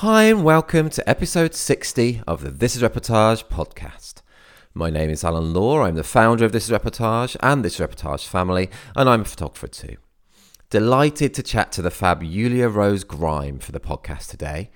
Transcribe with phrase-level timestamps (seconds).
[0.00, 4.16] Hi, and welcome to episode 60 of the This is Reportage podcast.
[4.74, 5.84] My name is Alan Law.
[5.84, 9.68] I'm the founder of This is Reportage and This Reportage family, and I'm a photographer
[9.68, 9.96] too.
[10.68, 14.70] Delighted to chat to the fab Julia Rose Grime for the podcast today.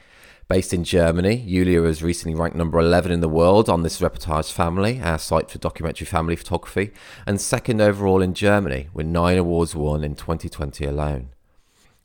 [0.49, 4.51] Based in Germany, Julia was recently ranked number 11 in the world on This Reportage
[4.51, 6.93] family, our site for documentary family photography,
[7.27, 11.29] and second overall in Germany, with nine awards won in 2020 alone.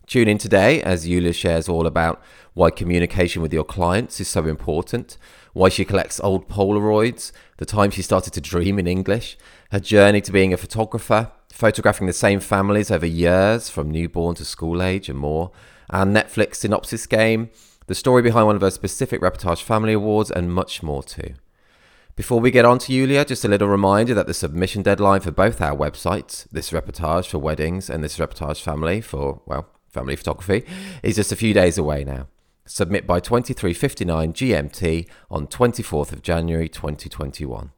[0.07, 2.21] Tune in today as Julia shares all about
[2.53, 5.17] why communication with your clients is so important,
[5.53, 9.37] why she collects old Polaroids, the time she started to dream in English,
[9.71, 14.45] her journey to being a photographer, photographing the same families over years from newborn to
[14.45, 15.51] school age and more,
[15.89, 17.49] our Netflix synopsis game,
[17.87, 21.33] the story behind one of her specific Reportage Family Awards, and much more too.
[22.15, 25.31] Before we get on to Yulia, just a little reminder that the submission deadline for
[25.31, 30.63] both our websites, This Reportage for weddings and This Reportage Family for, well, family photography,
[31.01, 32.27] is just a few days away now.
[32.67, 37.71] Submit by 23.59 GMT on 24th of January 2021.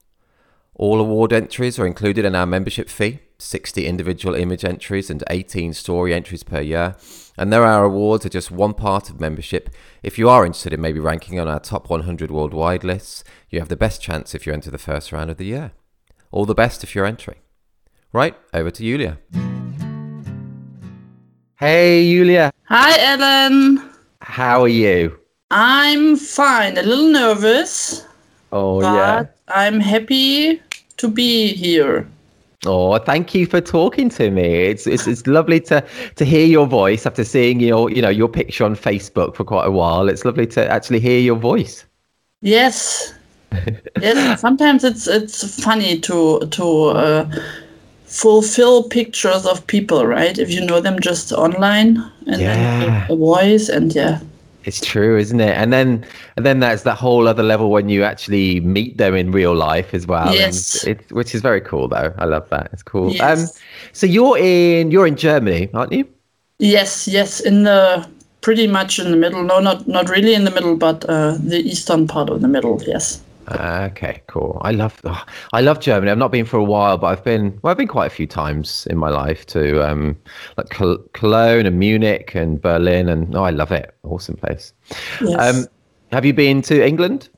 [0.76, 5.74] All award entries are included in our membership fee, 60 individual image entries and 18
[5.74, 6.96] story entries per year.
[7.38, 9.70] And there our awards are just one part of membership,
[10.04, 13.70] if you are interested in maybe ranking on our top 100 worldwide lists, you have
[13.70, 15.72] the best chance if you enter the first round of the year.
[16.32, 17.40] All the best if you're entering.
[18.14, 19.18] Right, over to Julia.
[21.60, 22.52] Hey, Julia.
[22.66, 23.82] Hi, Ellen.
[24.22, 25.18] How are you?
[25.50, 26.78] I'm fine.
[26.78, 28.06] A little nervous.
[28.52, 29.26] Oh, but yeah.
[29.48, 30.62] I'm happy
[30.98, 32.08] to be here.
[32.68, 34.44] Oh, thank you for talking to me.
[34.44, 35.84] It's, it's it's lovely to
[36.16, 39.66] to hear your voice after seeing your you know your picture on Facebook for quite
[39.66, 40.10] a while.
[40.10, 41.86] It's lovely to actually hear your voice.
[42.42, 43.16] Yes.
[44.00, 44.42] yes.
[44.42, 47.30] Sometimes it's it's funny to to uh,
[48.08, 50.38] fulfill pictures of people, right?
[50.38, 52.56] If you know them just online and Yeah.
[52.56, 54.20] then a voice and yeah.
[54.64, 55.56] It's true, isn't it?
[55.56, 56.06] And then
[56.36, 59.94] and then that's that whole other level when you actually meet them in real life
[59.94, 60.34] as well.
[60.34, 60.84] Yes.
[60.86, 62.14] it, which is very cool though.
[62.18, 62.70] I love that.
[62.74, 63.12] It's cool.
[63.14, 63.40] Yes.
[63.40, 63.62] Um,
[63.94, 66.06] so you're in you're in Germany, aren't you?
[66.60, 68.06] Yes, yes, in the
[68.42, 69.44] pretty much in the middle.
[69.44, 72.82] No, not not really in the middle, but uh, the eastern part of the middle.
[72.86, 73.22] Yes.
[73.50, 74.60] Okay, cool.
[74.62, 76.12] I love oh, I love Germany.
[76.12, 77.72] I've not been for a while, but I've been well.
[77.72, 80.18] I've been quite a few times in my life to um,
[80.58, 83.96] like Cologne and Munich and Berlin, and oh, I love it.
[84.04, 84.74] Awesome place.
[85.22, 85.56] Yes.
[85.56, 85.68] Um,
[86.12, 87.30] have you been to England?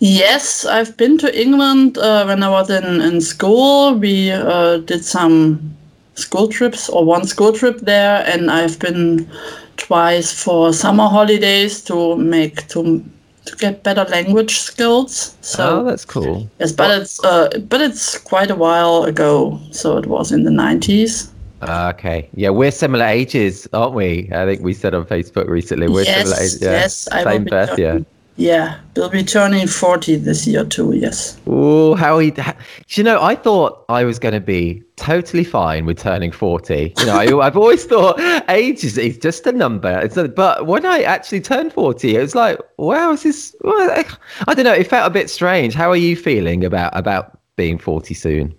[0.00, 3.94] Yes, I've been to England uh, when I was in, in school.
[3.94, 5.76] We uh, did some
[6.14, 9.28] school trips or one school trip there, and I've been
[9.76, 13.04] twice for summer holidays to make to
[13.50, 15.36] to get better language skills.
[15.40, 16.48] So oh, that's cool.
[16.60, 19.58] yes, but it's uh, but it's quite a while ago.
[19.72, 21.32] So it was in the nineties.
[21.60, 24.28] Ah, Okay, yeah, we're similar ages, aren't we?
[24.32, 26.62] I think we said on Facebook recently we're similar Yes, ages.
[26.62, 26.70] Yeah.
[26.70, 28.04] yes, I same birth year.
[28.38, 30.92] Yeah, we'll be turning forty this year too.
[30.94, 31.40] Yes.
[31.46, 32.30] Oh, how he!
[32.30, 32.42] Do
[32.90, 33.20] you know?
[33.20, 36.94] I thought I was going to be totally fine with turning forty.
[36.98, 39.98] You know, I, I've always thought age is, is just a number.
[39.98, 43.56] It's a, but when I actually turned forty, it was like, wow, is this?
[43.62, 44.04] well,
[44.46, 44.72] I don't know.
[44.72, 45.74] It felt a bit strange.
[45.74, 48.54] How are you feeling about about being forty soon?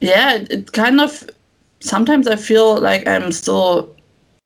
[0.00, 1.28] yeah it, it kind of
[1.80, 3.95] sometimes i feel like i'm still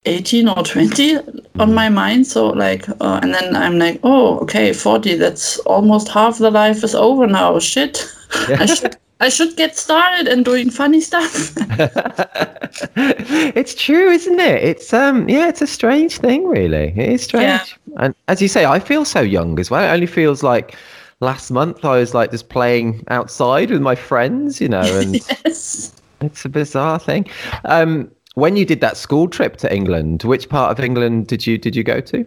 [0.06, 1.18] 18 or 20
[1.58, 6.08] on my mind so like uh, and then i'm like oh okay 40 that's almost
[6.08, 8.06] half the life is over now shit
[8.48, 11.54] i should i should get started and doing funny stuff
[12.96, 14.62] it's true, isn't it?
[14.62, 16.92] It's um, yeah, it's a strange thing, really.
[16.96, 17.44] It is strange.
[17.44, 17.64] Yeah.
[18.04, 19.82] And as you say, I feel so young as well.
[19.82, 20.76] It only feels like
[21.20, 25.92] last month I was like just playing outside with my friends, you know, and yes
[26.20, 27.26] it's a bizarre thing.
[27.64, 31.58] Um, when you did that school trip to England, which part of England did you
[31.58, 32.24] did you go to?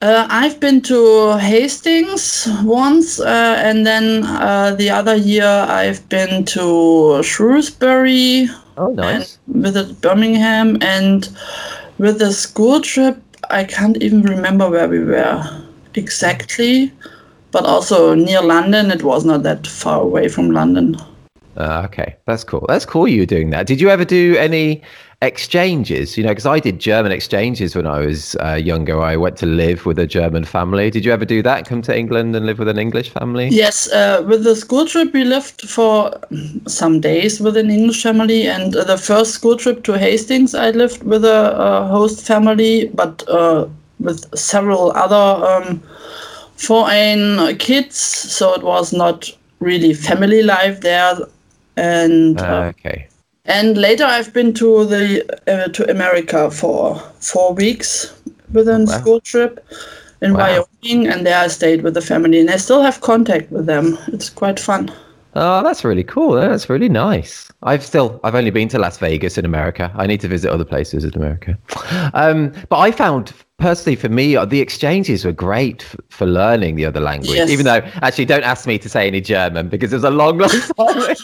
[0.00, 6.44] uh, I've been to Hastings once, uh, and then uh, the other year I've been
[6.46, 9.38] to Shrewsbury, Oh, nice.
[9.48, 11.28] visited Birmingham and
[11.98, 13.16] with the school trip
[13.50, 15.42] I can't even remember where we were
[15.94, 16.92] exactly
[17.50, 20.96] but also near London it was not that far away from London
[21.56, 22.64] Uh, okay, that's cool.
[22.68, 23.08] That's cool.
[23.08, 23.66] You doing that?
[23.66, 24.80] Did you ever do any
[25.20, 26.16] exchanges?
[26.16, 29.00] You know, because I did German exchanges when I was uh, younger.
[29.00, 30.90] I went to live with a German family.
[30.90, 31.66] Did you ever do that?
[31.66, 33.48] Come to England and live with an English family?
[33.58, 36.12] yes uh, with the school trip we lived for
[36.66, 40.70] some days with an English family and uh, the first school trip to Hastings I
[40.70, 43.66] lived with a, host family but uh,
[43.98, 45.82] with several other um,
[46.56, 49.30] foreign kids so it was not
[49.60, 51.16] really family life there
[51.76, 53.07] and uh, Uh, okay.
[53.48, 58.12] And later, I've been to the uh, to America for four weeks
[58.52, 58.98] within Wow.
[58.98, 59.66] school trip,
[60.20, 60.66] in Wow.
[60.82, 63.96] Wyoming, and there I stayed with the family, and I still have contact with them.
[64.08, 64.90] It's quite fun.
[65.34, 66.32] Oh, that's really cool.
[66.32, 67.50] That's really nice.
[67.62, 69.90] I've still, I've only been to Las Vegas in America.
[69.94, 71.56] I need to visit other places in America.
[72.14, 76.76] Um, but I found personally for me, uh, the exchanges were great f- for learning
[76.76, 77.30] the other language.
[77.36, 77.50] Yes.
[77.50, 80.38] Even though, actually, don't ask me to say any German because it was a long,
[80.38, 81.16] long time.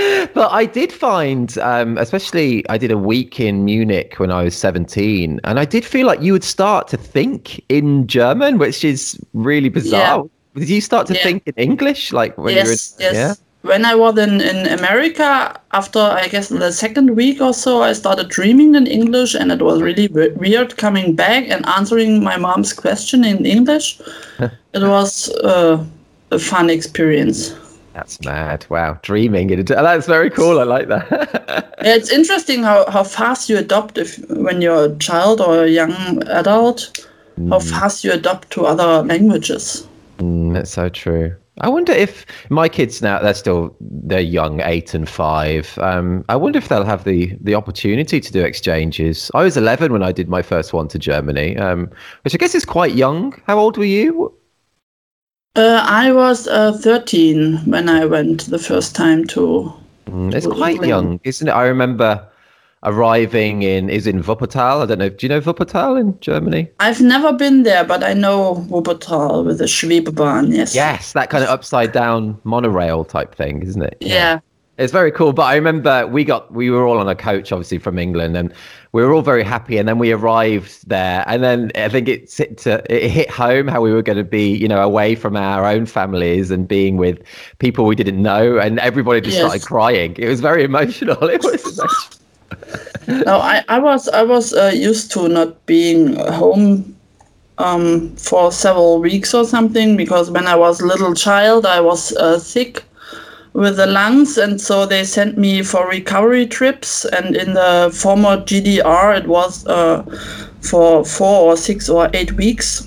[0.34, 4.56] but I did find, um, especially, I did a week in Munich when I was
[4.56, 9.18] 17, and I did feel like you would start to think in German, which is
[9.34, 10.24] really bizarre.
[10.54, 11.22] Did you start to Yeah.
[11.22, 13.12] think in English, like when yes, you were?
[13.12, 13.14] yes.
[13.14, 13.34] Yeah.
[13.62, 17.92] When I was in, in America, after I guess the second week or so, I
[17.92, 22.36] started dreaming in English, and it was really we- weird coming back and answering my
[22.38, 24.00] mom's question in English.
[24.72, 25.84] it was uh,
[26.30, 27.54] a fun experience.
[28.00, 28.64] That's mad.
[28.70, 28.98] Wow.
[29.02, 29.50] Dreaming.
[29.50, 30.58] in That's very cool.
[30.58, 31.06] I like that.
[31.82, 35.68] Yeah, it's interesting how, how fast you adopt if when you're a child or a
[35.68, 37.06] young adult,
[37.50, 39.86] how fast you adopt to other languages.
[40.16, 41.36] Mm, that's so true.
[41.60, 45.76] I wonder if my kids now, they're still, they're young, eight and five.
[45.76, 49.30] Um, I wonder if they'll have the, the opportunity to do exchanges.
[49.34, 51.90] I was 11 when I did my first one to Germany, um,
[52.24, 53.38] which I guess is quite young.
[53.46, 54.32] How old were you?
[55.56, 59.72] Uh, I was uh, 13 when I went the first time to.
[60.06, 61.50] Mm, it's quite young, isn't it?
[61.50, 62.24] I remember
[62.84, 64.82] arriving in, is in Wuppertal.
[64.82, 65.08] I don't know.
[65.08, 66.70] Do you know Wuppertal in Germany?
[66.78, 70.54] I've never been there, but I know Wuppertal with the Schwebebahn.
[70.54, 70.74] Yes.
[70.74, 73.96] Yes, that kind of upside down monorail type thing, isn't it?
[74.00, 74.38] Yeah.
[74.80, 75.32] It's very cool.
[75.34, 78.52] But I remember we got we were all on a coach, obviously from England, and
[78.92, 79.76] we were all very happy.
[79.76, 83.68] And then we arrived there, and then I think it hit to, it hit home
[83.68, 86.96] how we were going to be, you know, away from our own families and being
[86.96, 87.22] with
[87.58, 89.44] people we didn't know, and everybody just Yes.
[89.46, 90.16] started crying.
[90.18, 91.22] It was very emotional.
[91.28, 91.78] It was.
[91.78, 93.24] Emotional.
[93.26, 96.96] No, I, I was I was uh, used to not being home
[97.58, 102.12] um, for several weeks or something because when I was a little child I was
[102.16, 102.82] uh, sick
[103.52, 108.36] with the lungs and so they sent me for recovery trips and in the former
[108.38, 110.04] GDR it was uh,
[110.60, 112.86] for four or six or eight weeks.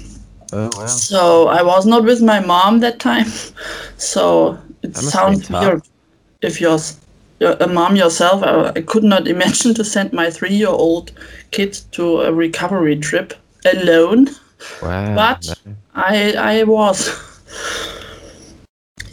[0.54, 0.86] Oh wow!
[0.86, 3.28] So I was not with my mom that time.
[3.98, 5.82] So it sounds weird
[6.42, 6.78] if you're
[7.40, 8.44] a mom yourself.
[8.44, 11.12] I, I could not imagine to send my three-year-old
[11.52, 13.34] kid to a recovery trip
[13.66, 14.30] alone.
[14.82, 15.16] Wow!
[15.16, 15.58] But
[15.96, 17.30] I I was.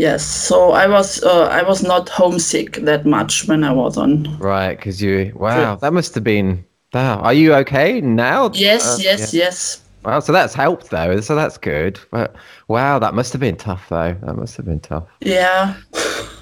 [0.01, 4.39] Yes, so I was uh, I was not homesick that much when I was on.
[4.39, 6.65] right, because you wow, that must have been.
[6.95, 7.19] Wow.
[7.21, 8.51] Are you okay now?
[8.55, 9.45] Yes, Uh, yes, yeah.
[9.45, 9.83] yes.
[10.05, 11.21] Wow, so that's helped though.
[11.21, 12.01] So that's good.
[12.11, 12.35] But
[12.69, 14.17] wow, that must have been tough though.
[14.23, 15.05] That must have been tough.
[15.21, 15.75] Yeah.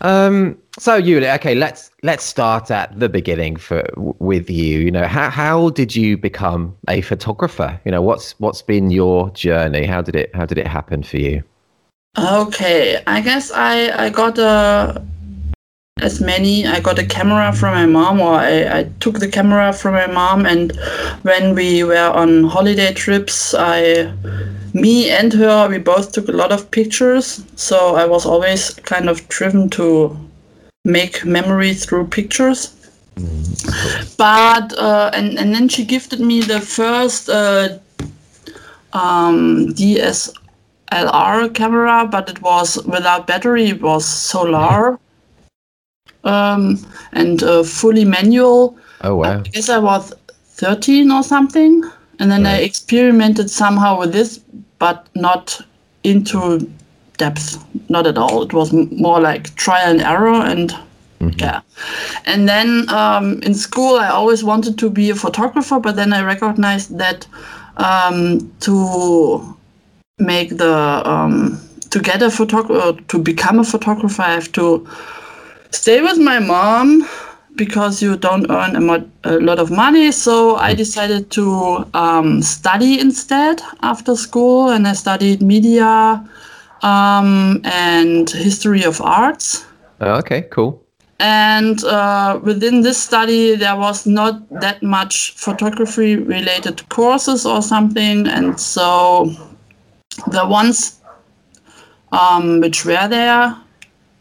[0.02, 0.56] Um.
[0.78, 4.78] So Yuli, okay, let's let's start at the beginning for with you.
[4.86, 7.80] You know, how how did you become a photographer?
[7.84, 9.84] You know, what's what's been your journey?
[9.84, 11.42] How did it how did it happen for you?
[12.18, 15.00] Okay, I guess I I got a
[16.00, 16.66] as many.
[16.66, 20.08] I got a camera from my mom, or I, I took the camera from my
[20.08, 20.72] mom, and
[21.22, 24.12] when we were on holiday trips, I,
[24.72, 27.44] me and her, we both took a lot of pictures.
[27.54, 30.16] So I was always kind of driven to
[30.84, 32.74] make memories through pictures.
[34.16, 37.78] But uh, and and then she gifted me the first uh,
[38.92, 39.72] um,
[40.90, 43.66] DSLR camera, but it was without battery.
[43.66, 44.98] It was solar
[46.24, 46.78] um,
[47.12, 48.76] and uh, fully manual.
[49.02, 49.38] Oh wow!
[49.38, 51.82] I guess I was 13 or something,
[52.18, 54.38] and then I experimented somehow with this,
[54.78, 55.60] but not
[56.04, 56.70] into
[57.16, 58.42] depth, not at all.
[58.42, 60.74] It was m- more like trial and error, and
[61.38, 61.60] yeah.
[62.26, 66.22] And then um, in school, I always wanted to be a photographer, but then I
[66.22, 67.26] recognized that
[67.76, 69.56] um, to
[70.18, 71.60] make the um,
[71.90, 74.86] to get a photographer to become a photographer, I have to
[75.70, 77.08] stay with my mom
[77.56, 80.12] because you don't earn a, mo- a lot of money.
[80.12, 86.24] So I decided to um, study instead after school, and I studied media
[86.82, 89.66] um, and history of arts.
[90.00, 90.82] Oh, okay, cool.
[91.20, 98.28] And uh, within this study, there was not that much photography related courses or something.
[98.28, 99.34] And so
[100.26, 101.00] the ones
[102.12, 103.56] um, which were there,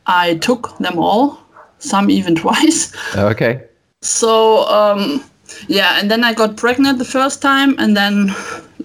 [0.05, 1.39] I took them all,
[1.79, 2.95] some even twice.
[3.15, 3.63] Okay.
[4.01, 5.23] So um,
[5.67, 8.33] yeah, and then I got pregnant the first time, and then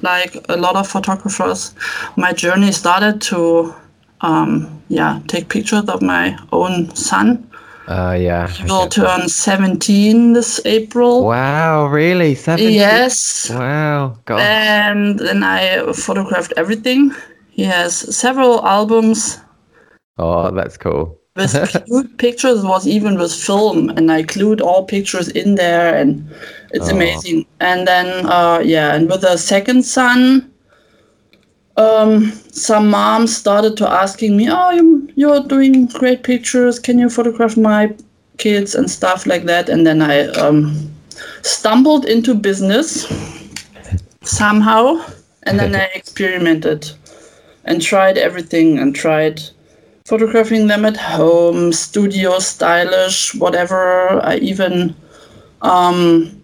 [0.02, 1.74] like a lot of photographers,
[2.16, 3.74] my journey started to
[4.20, 7.48] um, yeah take pictures of my own son
[7.88, 8.48] Uh, yeah.
[8.48, 11.24] He will turn 17 this April.
[11.26, 12.34] Wow, really?
[12.34, 12.72] 17?
[12.72, 13.50] Yes.
[13.50, 14.40] Wow, God.
[14.40, 17.12] And then I photographed everything.
[17.50, 19.38] He has several albums
[20.18, 21.18] oh, that's cool.
[21.36, 21.52] with
[21.86, 22.64] cute pictures.
[22.64, 26.24] Was even with film, and I glued all pictures in there, and
[26.70, 26.94] it's Oh.
[26.96, 27.46] amazing.
[27.60, 30.51] And then, uh, yeah, and with the second son,
[31.76, 36.78] um, some moms started to asking me, "Oh, you, you're doing great pictures.
[36.78, 37.94] Can you photograph my
[38.38, 40.92] kids and stuff like that?" And then I um,
[41.42, 43.06] stumbled into business
[44.22, 45.04] somehow,
[45.44, 46.90] and then I experimented
[47.64, 49.40] and tried everything and tried
[50.06, 54.20] photographing them at home, studio, stylish, whatever.
[54.22, 54.94] I even
[55.62, 56.42] um,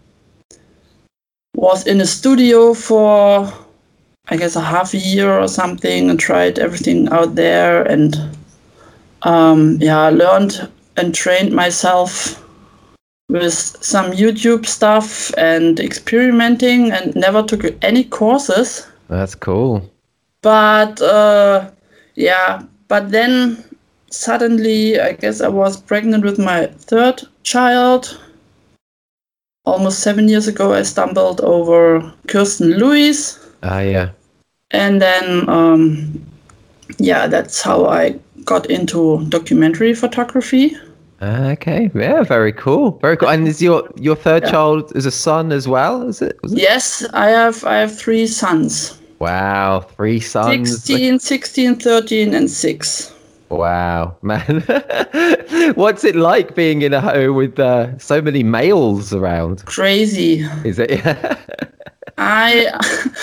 [1.54, 3.52] was in a studio for,
[4.30, 8.16] I guess, a half a year or something and tried everything out there and,
[9.22, 12.42] um, yeah, learned and trained myself
[13.30, 19.82] with some YouTube stuff and experimenting and never took any courses That's cool.
[20.42, 21.70] but uh,
[22.14, 23.62] yeah but then
[24.10, 28.18] suddenly i guess i was pregnant with my third child
[29.66, 34.10] almost seven years ago i stumbled over kirsten lewis Ah, yeah.
[34.70, 36.20] And then um,
[36.98, 38.10] yeah that's how i
[38.44, 40.76] got into documentary photography
[41.20, 43.28] Ah, Okay, yeah, very cool, very cool.
[43.28, 46.06] And is your your third child is a son as well?
[46.08, 46.38] Is it?
[46.44, 46.60] Was it?
[46.60, 50.84] yes i have i have three sons Wow, three sons.
[50.84, 53.12] 16 16 13 and 6
[53.50, 54.62] Wow, man,
[55.74, 59.64] what's it like being in a home with uh, so many males around?
[59.66, 61.02] crazy Is it?
[62.18, 62.70] I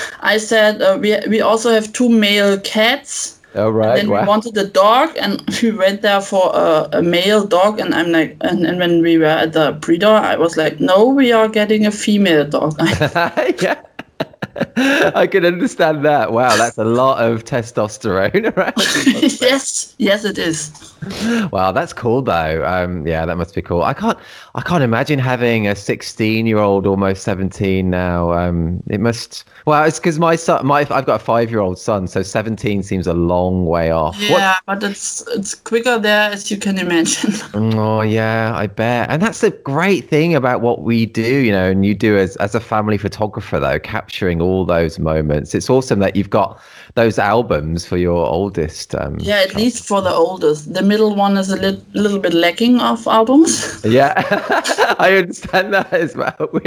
[0.21, 3.39] I said uh, we we also have two male cats.
[3.55, 4.25] oh right, then we wow.
[4.25, 7.79] wanted a dog, and we went there for a, a male dog.
[7.79, 11.07] And I'm like, and, and when we were at the breeder, I was like, no,
[11.07, 12.75] we are getting a female dog.
[13.61, 13.81] yeah.
[14.77, 16.31] I can understand that.
[16.31, 18.74] Wow, that's a lot of testosterone around.
[19.41, 20.71] yes, yes, it is.
[21.51, 22.65] Wow, that's cool though.
[22.65, 23.83] Um, yeah, that must be cool.
[23.83, 24.17] I can't,
[24.55, 28.31] I can't imagine having a 16-year-old, almost 17 now.
[28.33, 29.43] Um, it must.
[29.65, 33.13] Well, it's because my son, my I've got a five-year-old son, so 17 seems a
[33.13, 34.15] long way off.
[34.29, 37.33] What- Yeah, but it's it's quicker there as you can imagine.
[37.53, 39.09] Oh yeah, I bet.
[39.09, 42.35] And that's the great thing about what we do, you know, and you do as
[42.38, 45.53] as a family photographer though, capturing all those moments.
[45.55, 46.59] It's awesome that you've got
[46.95, 48.95] those albums for your oldest.
[48.95, 50.73] Um, Yeah, at least for the oldest.
[50.73, 53.83] The middle one is a lit- little bit lacking of albums.
[53.85, 54.13] Yeah,
[54.99, 56.49] I understand that as well.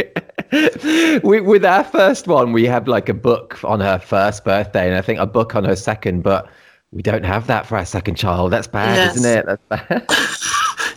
[0.52, 4.88] We, we, with our first one, we had like a book on her first birthday,
[4.88, 6.49] and I think a book on her second, but
[6.90, 8.50] we don't have that for our second child.
[8.52, 9.16] That's bad, Yes.
[9.16, 9.44] isn't it?
[9.47, 10.06] That's bad.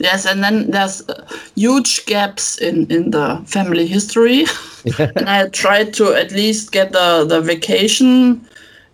[0.02, 4.46] Yes, and then there's uh, huge gaps in, in the family history.
[5.00, 8.42] and I tried to at least get the, the vacation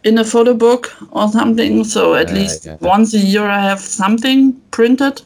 [0.03, 1.83] in a photo book or something.
[1.85, 2.77] So at Yeah, least yeah.
[2.81, 5.21] once a year I have something printed.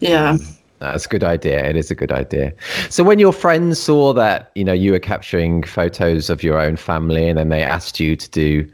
[0.00, 0.36] Yeah.
[0.80, 1.64] That's a good idea.
[1.64, 2.52] It is a good idea.
[2.90, 6.76] So when your friends saw that, you know, you were capturing photos of your own
[6.76, 8.70] family, and then they asked you to do,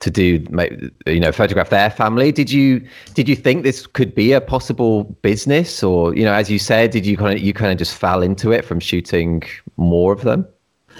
[0.00, 0.44] to do,
[1.06, 5.04] you know, photograph their family, did you did you think this could be a possible
[5.22, 7.94] business, or you know, as you said, did you kind of you kind of just
[7.94, 9.42] fell into it from shooting
[9.76, 10.46] more of them?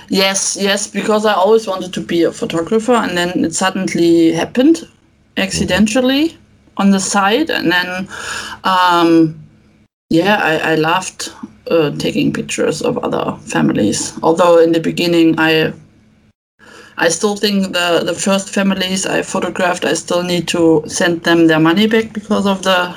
[0.08, 4.88] Yes, yes, because I always wanted to be a photographer, and then it suddenly happened
[5.36, 6.36] accidentally
[6.76, 8.08] on the side, and then,
[8.64, 9.38] um,
[10.10, 11.30] yeah, I, I loved
[11.70, 14.12] uh, taking pictures of other families.
[14.22, 15.72] Although in the beginning, I
[17.00, 21.46] I still think the the first families I photographed, I still need to send them
[21.46, 22.94] their money back because of the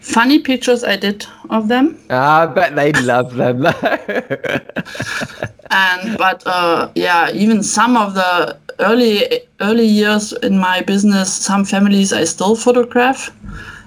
[0.00, 1.96] funny pictures I did of them.
[2.10, 3.66] Ah, I bet they love them.
[5.70, 11.64] and but uh, yeah even some of the early early years in my business some
[11.64, 13.30] families i still photograph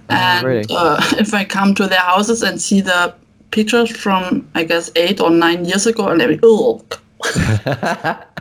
[0.10, 0.66] and Oh, really?
[0.70, 3.14] uh, if i come to their houses and see the
[3.52, 6.82] pictures from i guess eight or nine years ago and they're like oh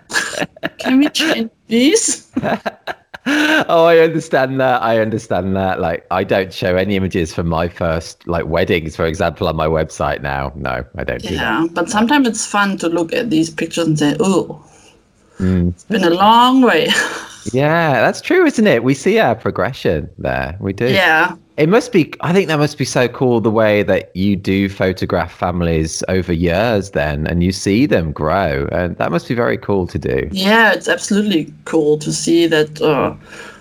[0.78, 2.30] can we change these
[3.26, 4.82] oh, I understand that.
[4.82, 5.80] I understand that.
[5.80, 9.66] Like, I don't show any images from my first like weddings, for example, on my
[9.66, 10.52] website now.
[10.54, 11.34] No, I don't do that.
[11.34, 14.60] yeah but sometimes it's fun to look at these pictures and say oh
[15.40, 15.70] Mm.
[15.70, 16.88] it's been a long way
[17.52, 18.84] Yeah, that's true, isn't it?
[18.84, 20.56] We see our progression there.
[20.60, 20.88] We do.
[20.88, 24.34] yeah It must be, I think that must be so cool the way that you
[24.34, 28.68] do photograph families over years then and you see them grow.
[28.72, 30.28] And that must be very cool to do.
[30.32, 33.14] Yeah, it's absolutely cool to see that uh,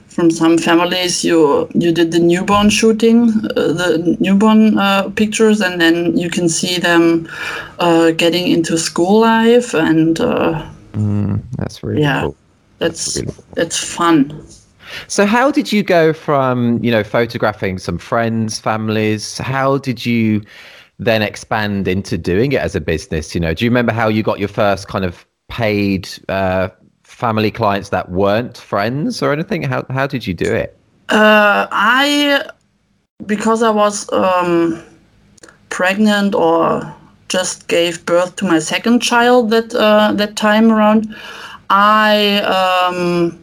[0.07, 5.81] from some families you you did the newborn shooting uh, the newborn uh, pictures and
[5.81, 7.27] then you can see them
[7.79, 10.63] uh, getting into school life and uh,
[11.57, 12.35] That's really yeah cool.
[12.77, 14.45] that's really that's fun
[15.07, 19.37] So how did you go from, you know, photographing some friends, families?
[19.37, 20.41] How did you
[20.99, 23.33] then expand into doing it as a business?
[23.33, 26.69] You know, do you remember how you got your first kind of paid uh,
[27.03, 29.63] family clients that weren't friends or anything?
[29.63, 30.77] How how did you do it?
[31.09, 32.49] Uh, I,
[33.25, 34.81] because I was um,
[35.69, 36.95] pregnant or
[37.27, 41.13] just gave birth to my second child that uh, that time around,
[41.69, 43.42] I um,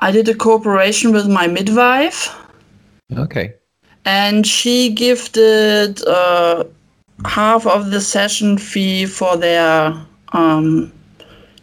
[0.00, 2.34] I did a cooperation with my midwife,
[3.16, 3.54] Okay.
[4.04, 6.64] and she gifted uh,
[7.24, 9.94] half of the session fee for their
[10.32, 10.92] um,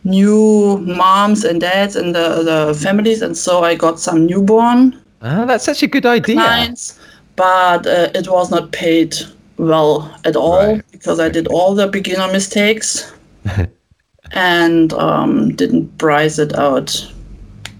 [0.03, 5.45] new moms and dads and the, the families, and so I got some newborn Ah,
[5.45, 6.35] that's such a good idea.
[6.35, 6.99] clients,
[7.35, 9.15] but uh, it was not paid
[9.57, 10.91] well at all Right.
[10.91, 13.11] because I did all the beginner mistakes
[14.31, 17.11] and um, didn't price it out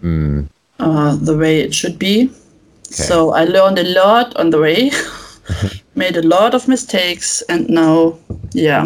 [0.05, 0.47] Mm,
[0.79, 2.29] uh, the way it should be.
[2.83, 4.91] So I learned a lot on the way,
[5.95, 8.17] made a lot of mistakes, and now,
[8.51, 8.85] yeah,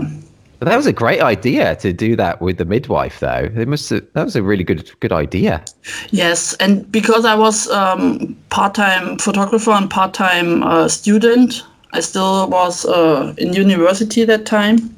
[0.60, 3.50] that was a great idea to do that with the midwife, though.
[3.56, 5.64] It must have, that was a really good good idea.
[6.12, 12.86] Yes, and because I was um, part-time photographer and part-time uh, student, I still was
[12.86, 14.96] uh, in university that time.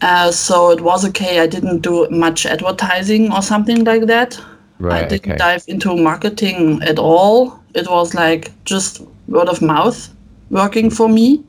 [0.00, 1.40] Uh, so it was okay.
[1.40, 4.40] I didn't do much advertising or something like that.
[4.88, 5.36] I didn't Okay.
[5.36, 7.58] dive into marketing at all.
[7.74, 10.08] It was like just word of mouth
[10.50, 11.42] working for me,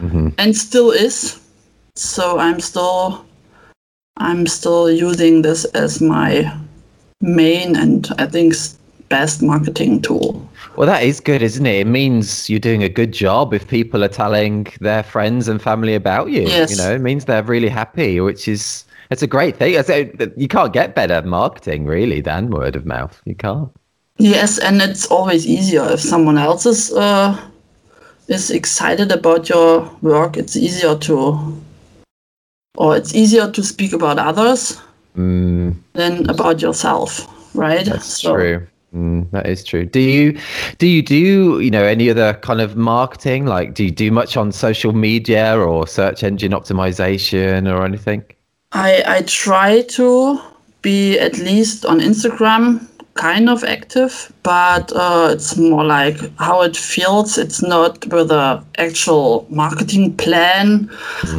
[0.00, 0.28] Mm-hmm.
[0.38, 1.40] and still is.
[1.96, 3.24] So I'm still,
[4.16, 6.52] I'm still using this as my
[7.20, 8.54] main and I think
[9.08, 10.46] best marketing tool.
[10.76, 11.80] Well, that is good, isn't it?
[11.80, 15.94] It means you're doing a good job if people are telling their friends and family
[15.94, 16.42] about you.
[16.42, 16.70] Yes.
[16.70, 19.72] You know, it means they're really happy, which is it's a great thing.
[20.36, 23.22] You can't get better marketing really than word of mouth.
[23.24, 23.70] You can't.
[24.18, 27.38] Yes, and it's always easier if someone else is uh,
[28.28, 30.36] is excited about your work.
[30.36, 31.16] It's easier to,
[32.76, 34.80] or it's easier to speak about others
[35.16, 37.20] Mm, than about yourself,
[37.54, 37.86] right?
[37.86, 38.66] that's So- true.
[38.96, 39.84] Mm, that is true.
[39.86, 40.38] Do you
[40.78, 41.16] do you do
[41.60, 43.46] you know any other kind of marketing?
[43.46, 48.22] Like, do you do much on social media or search engine optimization or anything?
[48.74, 50.40] I I try to
[50.82, 56.76] be at least on Instagram kind of active, but uh, it's more like how it
[56.76, 57.38] feels.
[57.38, 60.90] It's not with a actual marketing plan.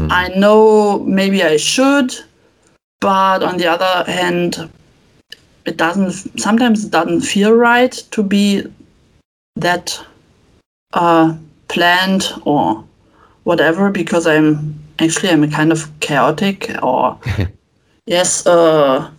[0.09, 2.15] I know maybe I should,
[3.01, 4.69] but on the other hand,
[5.65, 6.39] it doesn't.
[6.39, 8.63] Sometimes it doesn't feel right to be
[9.57, 9.99] that
[10.93, 11.35] uh,
[11.67, 12.85] planned or
[13.43, 17.17] whatever because I'm actually I'm kind of chaotic or
[18.07, 19.09] yes, uh,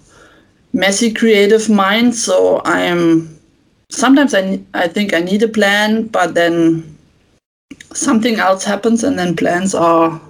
[0.73, 2.15] messy creative mind.
[2.15, 3.29] So I'm
[3.91, 6.85] sometimes I I think I need a plan, but then
[7.93, 10.21] something else happens, and then plans are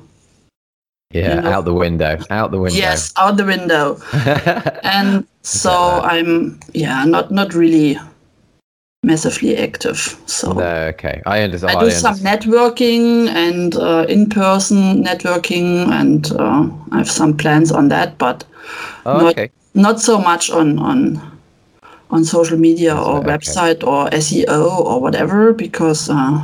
[1.15, 2.19] Yeah, know- out the window.
[2.31, 2.77] Out the window.
[2.79, 3.99] yes out the window,
[4.83, 6.01] and so.
[6.03, 7.99] I'm yeah not not really
[9.07, 9.99] massively active.
[10.27, 10.53] So.
[10.53, 11.23] no, okay.
[11.27, 11.79] I understand.
[11.79, 17.89] I do some networking and uh, in-person networking, and uh, I have some plans on
[17.89, 18.45] that, but
[19.07, 19.51] Oh, not, okay.
[19.75, 21.21] not so much on on
[22.11, 23.29] on social media or Okay.
[23.35, 26.41] website or SEO or whatever because uh,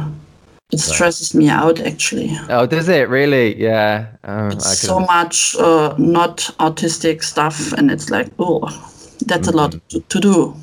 [0.72, 2.31] it stresses me out actually.
[2.48, 3.61] Oh, does it really?
[3.61, 4.07] Yeah.
[4.25, 8.61] Oh, It's I so much uh, not artistic stuff, and it's like oh,
[9.27, 10.55] that's a lot to, to do.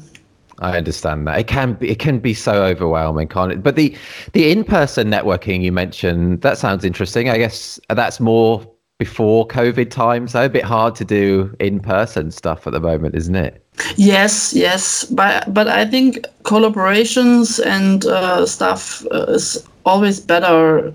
[0.60, 1.40] I understand that.
[1.40, 3.64] It can be it can be so overwhelming, can't it?
[3.64, 3.96] But the
[4.34, 7.30] the in-person networking you mentioned, that sounds interesting.
[7.30, 8.66] I guess that's more
[8.98, 13.36] before COVID times, so a bit hard to do in-person stuff at the moment, isn't
[13.36, 13.66] it?
[13.96, 20.94] Yes, yes, but but I think collaborations and uh, stuff uh, is always better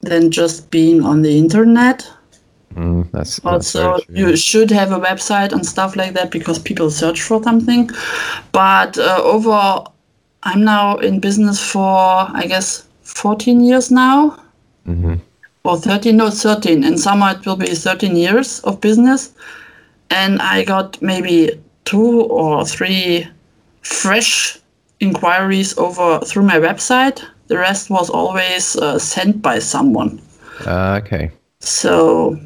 [0.00, 2.04] than just being on the internet.
[2.76, 6.90] Mm, that's, that's Also, you should have a website and stuff like that because people
[6.90, 7.90] search for something.
[8.52, 9.92] But uh, overall,
[10.42, 14.36] I'm now in business for I guess 14 years now,
[14.86, 15.20] Mhm.
[15.64, 16.82] or 13, no 13.
[16.84, 19.32] In summer it will be 13 years of business,
[20.10, 21.50] and I got maybe
[21.84, 23.28] two or three
[23.82, 24.58] fresh
[25.00, 27.22] inquiries over through my website.
[27.48, 30.20] The rest was always uh, sent by someone.
[30.66, 31.30] Ah, okay.
[31.60, 32.38] So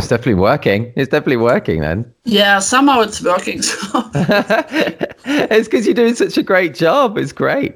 [0.00, 0.94] It's definitely working.
[0.96, 2.10] It's definitely working then.
[2.24, 3.60] Yeah, somehow it's working.
[3.60, 4.02] So.
[4.14, 7.18] it's because you're doing such a great job.
[7.18, 7.74] It's great.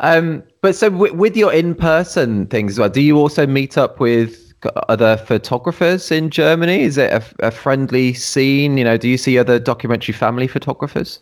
[0.00, 4.00] Um, but so w- with your in-person things as well, do you also meet up
[4.00, 4.52] with
[4.90, 6.82] other photographers in Germany?
[6.82, 8.76] Is it a, a friendly scene?
[8.76, 11.20] You know, do you see other documentary family photographers?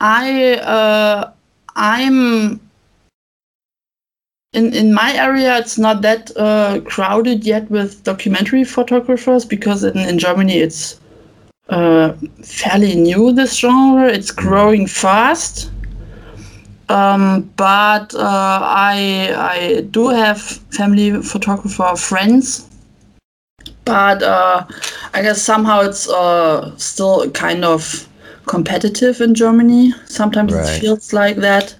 [0.00, 1.32] I uh,
[1.74, 2.60] I'm
[4.52, 5.58] in in my area.
[5.58, 11.00] It's not that uh, crowded yet with documentary photographers because in, in Germany it's
[11.68, 13.32] uh, fairly new.
[13.32, 15.70] This genre it's growing fast.
[16.88, 20.40] Um, but uh, I I do have
[20.72, 22.68] family photographer friends,
[23.84, 24.66] but uh,
[25.14, 28.08] I guess somehow it's uh, still kind of
[28.46, 29.92] competitive in Germany.
[30.06, 30.66] Sometimes Right.
[30.68, 31.76] it feels like that,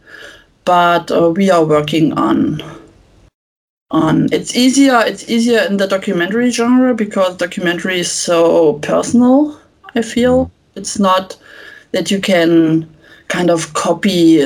[0.71, 2.63] but uh, we are working on
[3.91, 4.33] on.
[4.33, 5.01] It's easier.
[5.05, 9.59] It's easier in the documentary genre because documentary is so personal.
[9.97, 11.37] I feel it's not
[11.91, 12.89] that you can
[13.27, 14.43] kind of copy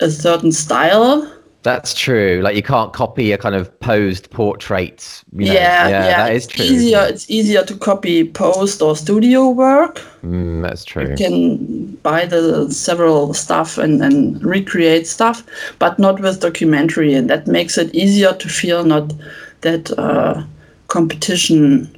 [0.00, 1.32] a certain style.
[1.62, 2.40] That's true.
[2.42, 5.22] Like you can't copy a kind of posed portrait.
[5.32, 5.52] You know.
[5.52, 6.64] yeah, yeah, that it's is true.
[6.64, 7.02] Easier.
[7.02, 10.00] It's easier to copy post or studio work.
[10.22, 11.10] Mm, that's true.
[11.10, 15.44] You can buy the several stuff and, and recreate stuff,
[15.78, 19.12] but not with documentary, and that makes it easier to feel not
[19.60, 20.42] that uh,
[20.88, 21.94] competition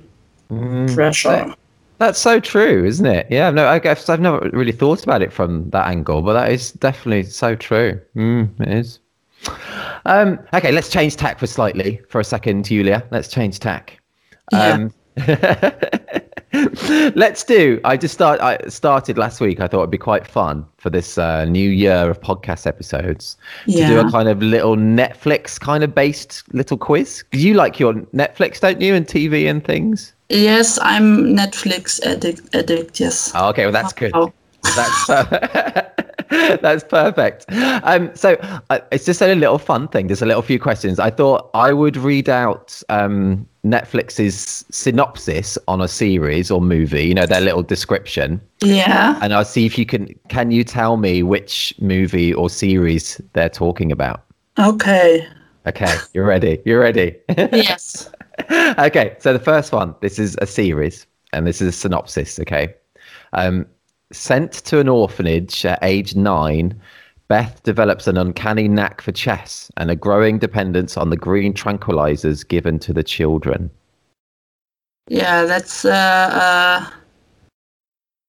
[0.51, 1.55] Mm, pressure.
[1.99, 3.27] That's so true, isn't it?
[3.31, 6.53] Yeah, no, I guess I've never really thought about it from that angle, but that
[6.53, 8.01] is definitely so true.
[8.17, 8.99] Mm, it is.
[10.05, 13.07] Um, okay, let's change tack for slightly for a second, Julia.
[13.11, 14.01] Let's change tack.
[14.53, 14.73] Yeah.
[14.73, 14.95] Um,
[17.15, 17.81] let's do.
[17.85, 18.41] I just start.
[18.41, 19.61] I started last week.
[19.61, 23.87] I thought it'd be quite fun for this uh, new year of podcast episodes to
[23.87, 27.25] do a kind of little Netflix kind of based little quiz.
[27.33, 30.13] You like your Netflix, don't you, and TV and things?
[30.29, 32.55] Yes, I'm Netflix addict.
[32.55, 33.01] Addict.
[33.01, 33.33] Yes.
[33.35, 34.13] Oh, okay, well that's good.
[34.15, 34.33] Oh.
[34.63, 35.09] That's
[36.63, 37.45] that's perfect.
[37.85, 38.35] Um, so
[38.71, 40.07] uh, it's just a little fun thing.
[40.07, 40.99] There's a little few questions.
[40.99, 47.05] I thought I would read out um, Netflix's synopsis on a series or movie.
[47.05, 49.19] You know their little description, Yeah.
[49.23, 50.09] and I'll see if you can.
[50.29, 54.25] Can you tell me which movie or series they're talking about?
[54.59, 55.27] Okay.
[55.67, 56.61] Okay, you're ready.
[56.65, 57.17] You're ready.
[57.37, 58.11] Yes.
[58.51, 59.95] okay, so the first one.
[60.01, 62.41] This is a series, and this is a synopsis.
[62.41, 62.75] Okay,
[63.35, 63.67] um,
[64.13, 66.81] sent to an orphanage at age nine,
[67.29, 72.47] Beth develops an uncanny knack for chess and a growing dependence on the green tranquilizers
[72.47, 73.71] given to the children.
[75.09, 75.45] Yeah.
[75.45, 76.91] That's uh, uh,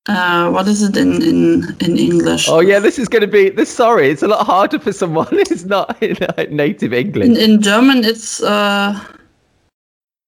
[0.07, 2.49] uh, what is it in in in English?
[2.49, 3.49] Oh yeah, this is going to be.
[3.49, 7.37] This sorry, it's a lot harder for someone who's not in uh, native English.
[7.37, 8.99] in German, it's uh,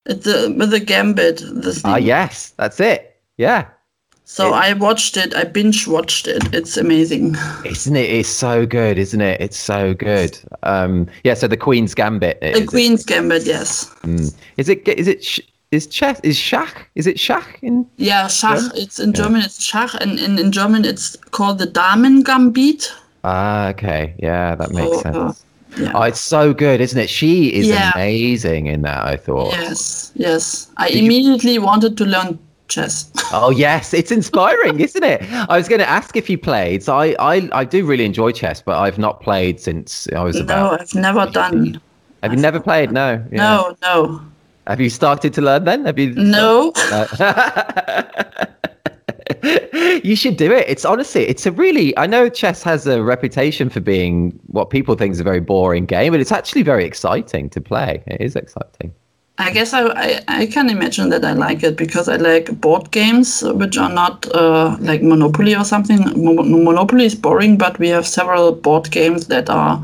[0.05, 1.43] it's uh, with a gambit.
[1.83, 3.19] Ah yes, that's it.
[3.37, 3.67] Yeah,
[4.27, 5.35] So I watched it.
[5.35, 6.53] I binge watched it.
[6.53, 7.35] It's amazing.
[7.63, 8.09] isn't it?
[8.09, 9.39] It's so good, isn't it?
[9.39, 10.37] It's so good.
[10.63, 11.35] Um, yeah.
[11.35, 12.41] So the Queen's Gambit.
[12.41, 12.67] The is it?
[12.67, 13.85] Queen's Gambit, yes.
[14.03, 14.33] Mm.
[14.57, 14.87] Is it?
[14.87, 15.23] Is it?
[15.23, 16.19] sh- Is chess?
[16.23, 16.87] Is Schach?
[16.95, 17.85] Is it Schach in?
[17.97, 18.59] Yeah, Schach.
[18.61, 18.81] Yeah?
[18.83, 19.41] It's in German.
[19.41, 22.91] It's Schach, and in, in German it's called the Damen Gambit.
[23.23, 24.15] Ah, okay.
[24.19, 25.45] Yeah, that makes So, uh, sense.
[25.77, 25.91] yeah.
[25.93, 27.09] Oh, it's so good, isn't it?
[27.09, 27.91] She is Yeah.
[27.93, 29.03] amazing in that.
[29.05, 29.51] I thought.
[29.53, 30.67] Yes, yes.
[30.77, 33.11] I Did you- immediately wanted to learn chess.
[33.31, 35.21] Oh yes, it's inspiring, isn't it?
[35.49, 36.83] I was going to ask if you played.
[36.83, 40.35] So I, I, I do really enjoy chess, but I've not played since I was
[40.35, 40.71] no, about.
[40.71, 41.81] No, I've never done.
[42.23, 42.91] Have you never played?
[42.91, 43.23] No.
[43.31, 43.37] Yeah.
[43.37, 44.21] No, no,
[44.67, 45.85] Have you started to learn then?
[45.85, 46.13] Have you?
[46.13, 46.73] no.
[50.03, 50.65] you should do it.
[50.67, 51.95] It's honestly, it's a really.
[51.97, 55.85] I know chess has a reputation for being what people think is a very boring
[55.85, 58.03] game, but it's actually very exciting to play.
[58.07, 58.93] It is exciting.
[59.37, 62.91] I guess I, I, I can imagine that I like it because I like board
[62.91, 65.99] games which are not uh, like Monopoly or something.
[66.15, 69.83] Mo- Monopoly is boring, but we have several board games that are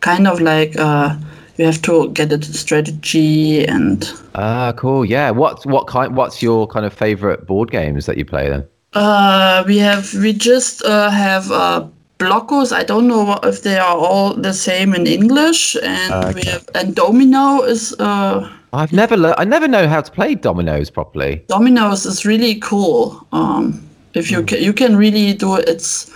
[0.00, 1.16] kind of like uh,
[1.56, 5.04] you have to get a strategy and Ah, cool.
[5.06, 5.30] Yeah.
[5.30, 6.14] What what kind?
[6.14, 8.66] What's your kind of favorite board games that you play then?
[8.94, 11.86] uh, we have we just uh, have uh,
[12.22, 12.72] Blokus.
[12.72, 16.94] I don't know if they are all the same in English, and we have and
[16.94, 17.94] Domino is.
[17.98, 19.36] Uh, I've never learned.
[19.38, 21.44] I never know how to play dominoes properly.
[21.48, 23.26] Dominoes is really cool.
[23.32, 23.82] Um,
[24.14, 25.68] if you can, you can really do it.
[25.68, 26.10] It's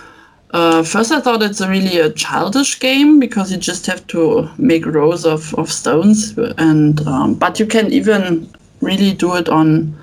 [0.51, 4.49] uh, first I thought it's a really a childish game because you just have to
[4.57, 8.49] make rows of, of stones, and um, but you can even
[8.81, 9.95] really do it on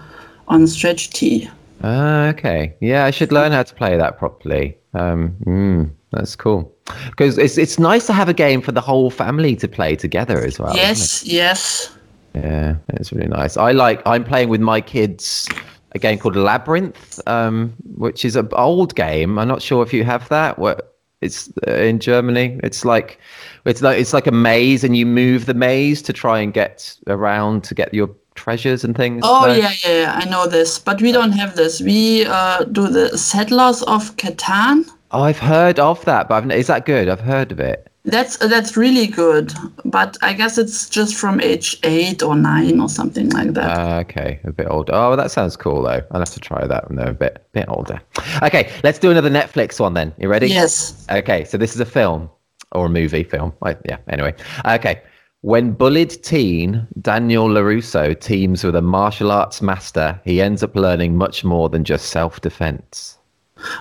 [0.48, 1.50] on strategy.
[1.86, 2.74] Ah, okay.
[2.80, 4.78] Yeah, I should learn how to play that properly.
[4.94, 6.74] Um, mm, that's cool.
[7.10, 10.42] Because it's it's nice to have a game for the whole family to play together
[10.42, 10.74] as well.
[10.74, 11.94] yes, yes.
[12.34, 13.58] Yeah, it's really nice.
[13.58, 14.00] I like.
[14.06, 15.46] I'm playing with my kids
[15.92, 19.38] a game called Labyrinth, um, which is an old game.
[19.38, 20.58] I'm not sure if you have that.
[20.58, 22.60] What it's uh, in Germany.
[22.62, 23.18] It's like
[23.66, 26.96] it's like it's like a maze, and you move the maze to try and get
[27.08, 29.22] around to get your treasures and things.
[29.24, 29.52] Oh No?
[29.54, 31.80] yeah, yeah, yeah, I know this, but we don't have this.
[31.80, 34.84] We uh, do the Settlers of Catan.
[35.10, 37.08] Oh, I've heard of that, but I've, is that good?
[37.08, 37.88] I've heard of it.
[38.06, 39.54] That's that's really good,
[39.86, 43.78] but I guess it's just from age eight or nine or something like that.
[43.78, 44.92] Uh, okay, a bit older.
[44.94, 46.02] Oh, that sounds cool though.
[46.10, 47.98] I'll have to try that when they're a bit bit older.
[48.42, 50.12] Okay, let's do another Netflix one then.
[50.18, 50.48] You ready?
[50.48, 51.06] yes.
[51.10, 52.28] Okay, so this is a film
[52.72, 53.54] or a movie film.
[53.88, 54.34] Yeah, anyway.
[54.66, 55.00] Okay.
[55.44, 61.18] When bullied teen Daniel LaRusso teams with a martial arts master, he ends up learning
[61.18, 63.18] much more than just self defense.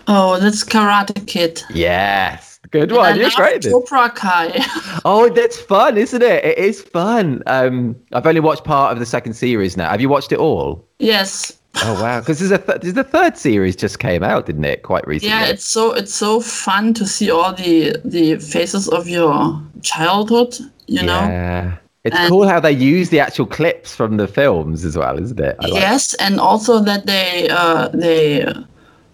[0.09, 1.63] Oh, that's Karate Kid.
[1.73, 2.59] Yes.
[2.71, 3.17] Good one.
[3.17, 3.65] You're great.
[3.65, 3.71] at.
[3.71, 4.59] Cobra Kai.
[5.05, 6.43] Oh, that's fun, isn't it?
[6.43, 7.41] It is fun.
[7.47, 9.89] Um, I've only watched part of the second series now.
[9.89, 10.85] Have you watched it all?
[10.99, 11.57] yes.
[11.77, 12.19] Oh wow!
[12.19, 14.83] Because there's a th- there's the third series just came out, didn't it?
[14.83, 15.33] Quite recently.
[15.35, 20.57] Yeah, it's so it's so fun to see all the the faces of your childhood.
[20.87, 21.19] You know.
[21.21, 21.77] Yeah.
[22.03, 25.39] It's And- cool how they use the actual clips from the films as well, isn't
[25.39, 25.55] it?
[25.61, 28.45] Like yes, and also that they uh, they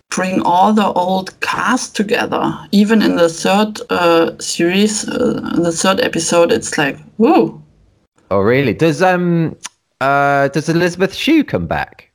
[0.09, 2.57] bring all the old cast together.
[2.71, 7.61] Even in the third uh, series, uh, the third episode, it's like, woo.
[8.31, 8.73] Oh, really?
[8.73, 9.55] Does um
[10.01, 12.08] uh does Elizabeth Shue come back?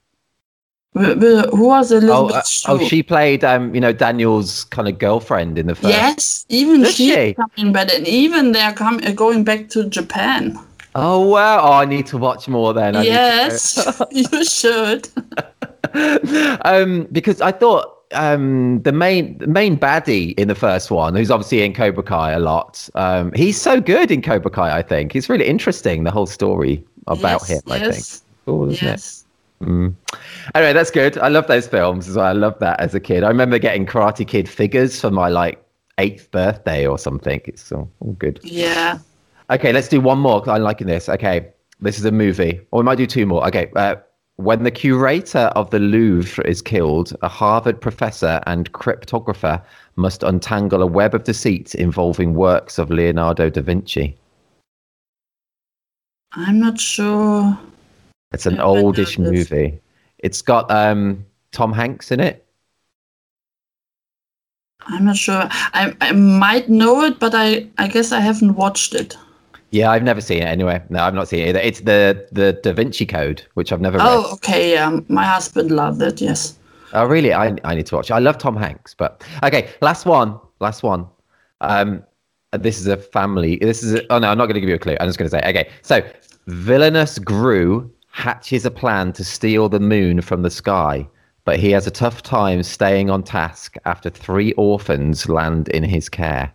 [0.94, 2.72] Wh- wh- Who was Oh, Elizabeth uh, Shue?
[2.72, 5.88] oh, she played um you know Daniel's kind of girlfriend in the first.
[5.92, 7.35] Yes, even she's she?
[7.35, 10.59] coming back, and even they're coming uh, going back to Japan.
[10.94, 11.59] Oh wow!
[11.61, 12.94] Oh, I need to watch more then.
[12.94, 13.16] I need to go.
[13.16, 15.09] yes, you should.
[16.64, 21.30] um, because I thought um, the main the main baddie in the first one, who's
[21.30, 24.78] obviously in Cobra Kai a lot, um, he's so good in Cobra Kai.
[24.78, 27.61] I think he's really interesting the whole story about yes, him.
[27.72, 28.04] I think
[28.46, 29.23] cool, isn't it?
[29.61, 29.93] Yes.
[30.55, 31.19] Anyway, that's good.
[31.19, 32.27] I love those films as well.
[32.27, 33.25] I love that as a kid.
[33.25, 35.64] I remember getting Karate Kid figures for my like
[35.99, 37.40] eighth birthday or something.
[37.45, 38.40] It's all, all good.
[38.43, 38.99] Yeah.
[39.51, 40.49] Okay, let's do one more.
[40.49, 41.09] I'm liking this.
[41.09, 41.49] Okay,
[41.81, 43.47] this is a movie, or we might do two more.
[43.47, 43.97] Okay, uh,
[44.37, 49.62] when the curator of the Louvre is killed, a Harvard professor and cryptographer
[49.97, 54.17] must untangle a web of deceit involving works of Leonardo da Vinci.
[56.33, 57.57] I'm not sure.
[58.35, 59.81] It's an Yeah, I know oldish movie.
[60.18, 62.44] It's got um, Tom Hanks in it.
[64.87, 65.49] I'm not sure.
[65.51, 69.16] I, I might know it, but I, I guess I haven't watched it.
[69.70, 70.83] Yeah, I've never seen it anyway.
[70.88, 71.59] No, I've not seen it either.
[71.59, 74.07] It's the the Da Vinci Code, which I've never read.
[74.07, 74.73] Oh, okay.
[74.73, 76.20] Yeah, my husband loved it.
[76.20, 76.59] Yes.
[76.92, 77.33] Oh, really?
[77.33, 78.11] I, I need to watch.
[78.11, 78.14] it.
[78.14, 79.70] I love Tom Hanks, but okay.
[79.81, 80.38] Last one.
[80.61, 81.07] Last one.
[81.61, 82.05] Um,
[82.53, 83.57] this is a family.
[83.57, 83.94] This is.
[83.94, 84.97] A, oh no, I'm not going to give you a clue.
[85.01, 85.42] I'm just going to say.
[85.49, 86.03] Okay, so
[86.47, 91.05] villainous Gru hatches a plan to steal the moon from the sky,
[91.44, 96.09] but he has a tough time staying on task after three orphans land in his
[96.09, 96.53] care.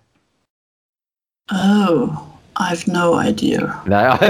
[1.51, 3.59] Oh, I've no idea.
[3.87, 4.17] No,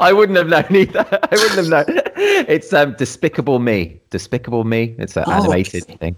[0.00, 1.04] I wouldn't have known either.
[1.10, 2.00] I wouldn't have known.
[2.16, 4.00] It's um, Despicable Me.
[4.10, 4.94] Despicable Me.
[4.98, 5.96] It's an Oh, animated okay.
[5.96, 6.16] thing.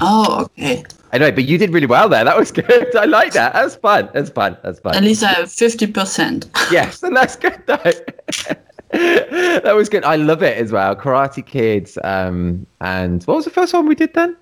[0.00, 0.84] Oh, okay.
[1.12, 2.24] Anyway, but you did really well there.
[2.24, 2.94] That was good.
[2.94, 3.54] I like that.
[3.54, 4.08] That's fun.
[4.14, 4.56] That's fun.
[4.62, 4.94] That's fun.
[4.94, 6.46] At least I have fifty percent.
[6.70, 7.82] yes, and that's good though.
[9.62, 10.04] that was good.
[10.04, 10.94] I love it as well.
[10.94, 11.98] Karate Kids.
[12.04, 14.36] Um, and what was the first one we did then?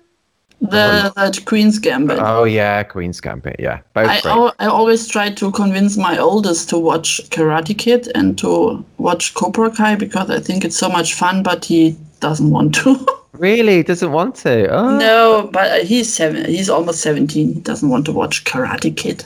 [0.61, 2.17] The, the Queen's Gambit.
[2.19, 3.57] Oh yeah, Queen's Gambit.
[3.59, 8.09] Yeah, both I, al- I always try to convince my oldest to watch Karate Kid
[8.15, 12.51] and to watch Cobra Kai because I think it's so much fun, but he doesn't
[12.51, 13.05] want to.
[13.33, 14.67] really doesn't want to.
[14.69, 14.97] Oh.
[14.97, 16.45] no, but he's seven.
[16.45, 17.53] He's almost seventeen.
[17.53, 19.25] He doesn't want to watch Karate Kid.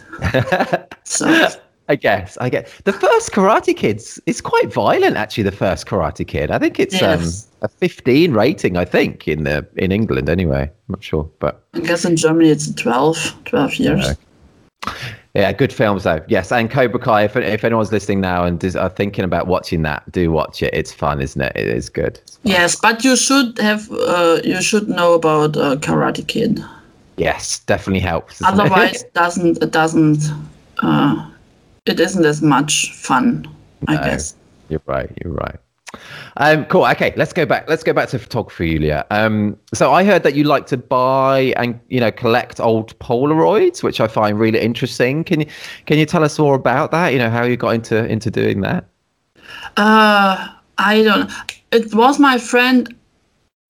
[1.03, 1.47] so
[1.89, 2.37] I guess.
[2.39, 4.19] I get the first Karate Kids.
[4.27, 5.43] It's quite violent, actually.
[5.43, 6.51] The first Karate Kid.
[6.51, 7.47] I think it's Yes.
[7.61, 8.77] um, a 15 rating.
[8.77, 10.63] I think in the in England anyway.
[10.63, 14.15] I'm not sure, but I guess in Germany it's 12, 12 years.
[15.33, 16.23] yeah, good films though.
[16.27, 17.23] Yes, and Cobra Kai.
[17.23, 20.73] If, if anyone's listening now and is, are thinking about watching that, do watch it.
[20.73, 21.53] It's fun, isn't it?
[21.55, 22.19] It is good.
[22.43, 26.63] Yes, but you should have uh, you should know about uh, Karate Kid.
[27.17, 28.41] Yes, definitely helps.
[28.43, 30.19] Otherwise, it doesn't it doesn't
[30.83, 31.29] uh,
[31.89, 33.47] it isn't as much fun.
[33.87, 34.01] I No.
[34.03, 34.35] guess.
[34.69, 35.11] You're right.
[35.23, 35.55] You're right.
[36.37, 36.85] Um, cool.
[36.85, 37.67] Okay, let's go back.
[37.67, 39.05] Let's go back to photography, Julia.
[39.09, 43.81] Um, so I heard that you like to buy and you know collect old Polaroids,
[43.81, 45.23] which I find really interesting.
[45.23, 45.47] Can you
[45.87, 47.09] can you tell us more about that?
[47.13, 48.85] You know how you got into into doing that?
[49.77, 50.47] Uh,
[50.77, 51.31] I don't.
[51.71, 52.95] It was my friend.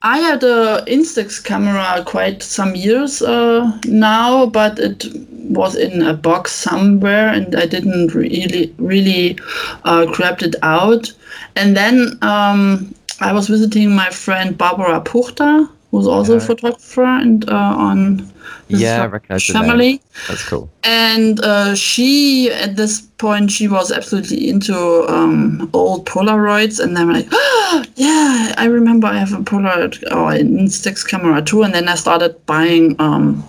[0.01, 5.05] I had a Instax camera quite some years uh, now, but it
[5.49, 9.37] was in a box somewhere, and I didn't really really
[9.83, 11.11] uh, grabbed it out.
[11.57, 17.49] And then um, I was visiting my friend Barbara Puchta, who's also a photographer and
[17.49, 18.31] uh, on
[18.67, 19.63] yeah, recognize the name.
[19.63, 20.01] family.
[20.27, 20.69] That's cool.
[20.83, 26.79] And uh, she, at this point, she was absolutely into um, old Polaroids.
[26.79, 31.07] And then I'm like, oh, yeah, I remember I have a Polaroid or an Instax
[31.07, 31.63] camera too.
[31.63, 33.43] And then I started buying um,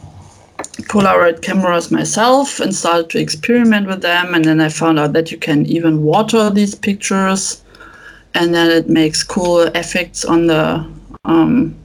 [0.88, 4.34] Polaroid cameras myself and started to experiment with them.
[4.34, 7.62] And then I found out that you can even water these pictures,
[8.34, 10.86] and then it makes cool effects on the
[11.24, 11.79] um,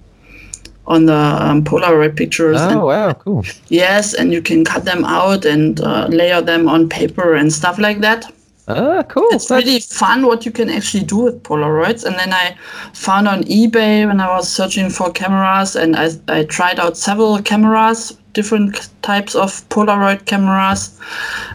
[0.87, 2.61] on the um, Polaroid pictures.
[2.61, 3.43] and Oh wow, cool.
[3.69, 7.79] Yes, and you can cut them out and uh, layer them on paper and stuff
[7.79, 8.25] like that.
[8.67, 9.27] Ah, cool.
[9.31, 12.03] It's That's- really fun what you can actually do with Polaroids.
[12.03, 12.55] And then I
[12.93, 17.39] found on eBay when I was searching for cameras, and I, I tried out several
[17.43, 20.99] cameras, different types of Polaroid cameras,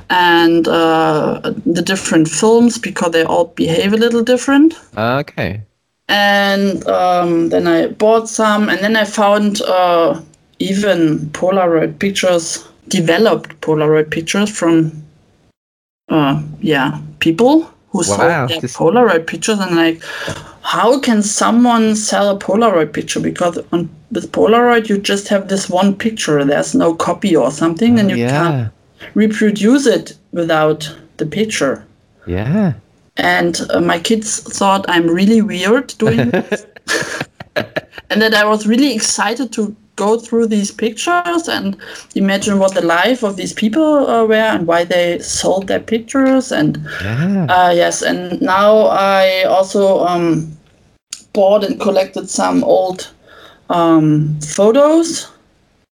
[0.08, 5.62] and uh, the different films because they all behave a little different okay.
[6.10, 10.20] And um, then I bought some, and then I found uh,
[10.58, 15.04] even Polaroid pictures, developed Polaroid pictures from,
[16.08, 20.02] uh, yeah, people who Wow, sold their this- Polaroid pictures, and like,
[20.62, 23.20] how can someone sell a Polaroid picture?
[23.20, 26.44] Because on with Polaroid, you just have this one picture.
[26.44, 28.28] There's no copy or something, and you yeah.
[28.30, 28.72] can't
[29.14, 31.84] reproduce it without the picture
[32.26, 32.74] Yeah.
[33.20, 36.66] And uh, my kids thought I'm really weird doing this.
[38.10, 41.76] and that I was really excited to go through these pictures and
[42.14, 46.52] imagine what the life of these people uh, were and why they sold their pictures
[46.52, 47.46] and Yeah.
[47.50, 50.56] uh, yes and now I also um,
[51.34, 53.10] bought and collected some old
[53.68, 55.28] um, photos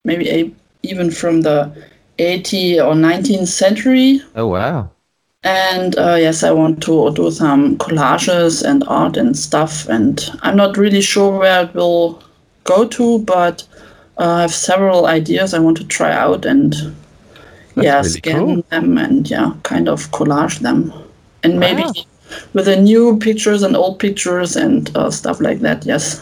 [0.05, 0.51] maybe a,
[0.83, 1.71] even from the
[2.19, 4.91] 18th or 19th century oh wow.
[5.45, 9.89] And uh, yes, I want to do some collages and art and stuff.
[9.89, 12.23] And I'm not really sure where it will
[12.65, 13.67] go to, but
[14.19, 16.75] uh, I have several ideas I want to try out and
[17.77, 18.63] yeah, really scan cool.
[18.71, 20.93] them and yeah, kind of collage them.
[21.45, 21.93] And maybe Wow.
[22.53, 25.87] with the new pictures and old pictures and uh, stuff like that.
[25.87, 26.21] Yes.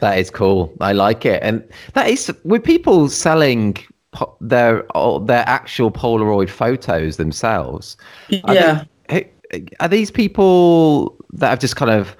[0.00, 0.72] That is cool.
[0.80, 1.62] I like it, and
[1.94, 3.76] that is with people selling
[4.14, 7.96] po- their oh, their actual Polaroid photos themselves.
[8.44, 8.84] Are Yeah.
[9.08, 9.30] they-
[9.80, 12.16] are these people that have just kind of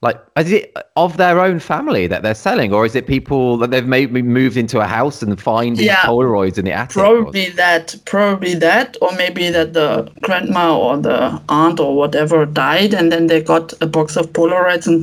[0.00, 3.70] like is it of their own family that they're selling, or is it people that
[3.72, 5.96] they've maybe moved into a house and finding Yeah.
[5.96, 6.94] Polaroids in the attic?
[6.94, 12.94] Probably that, probably that, or maybe that the grandma or the aunt or whatever died,
[12.94, 15.00] and then they got a box of Polaroids and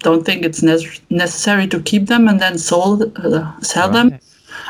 [0.00, 4.18] don't think it's nec- necessary to keep them, and then sold uh, sell them.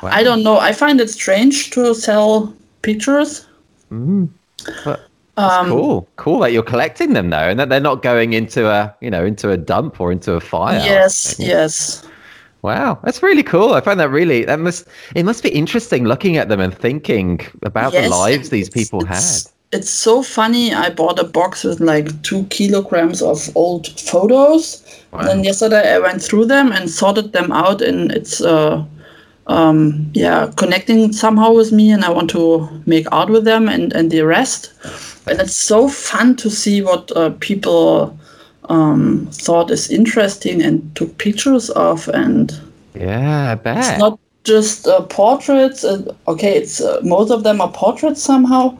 [0.03, 0.11] Wow.
[0.13, 0.59] I don't know.
[0.59, 3.47] I find it strange to sell pictures.
[4.85, 5.01] But
[5.39, 8.93] Um, cool, cool that you're collecting them though, and that they're not going into a
[9.01, 10.81] you know into a dump or into a fire.
[10.85, 12.05] yes, yes.
[12.63, 13.75] Wow, that's really cool.
[13.75, 17.41] I find that really that must it must be interesting looking at them and thinking
[17.63, 19.23] about the lives and these people had.
[19.71, 20.75] it's, so funny.
[20.75, 24.83] I bought a box with like two kilograms of old photos.
[25.13, 25.23] Wow.
[25.23, 28.85] Then yesterday I went through them and sorted them out, and it's uh,
[29.49, 33.93] um, yeah, connecting somehow with me, and I want to make art with them and
[33.95, 34.73] and the rest.
[35.27, 38.19] And it's so fun to see what uh, people
[38.69, 42.59] um, thought is interesting and took pictures of, and
[42.95, 43.79] Yeah, I bet.
[43.79, 45.83] it's not just uh, portraits.
[45.85, 48.79] Uh, okay, it's uh, most of them are portraits somehow,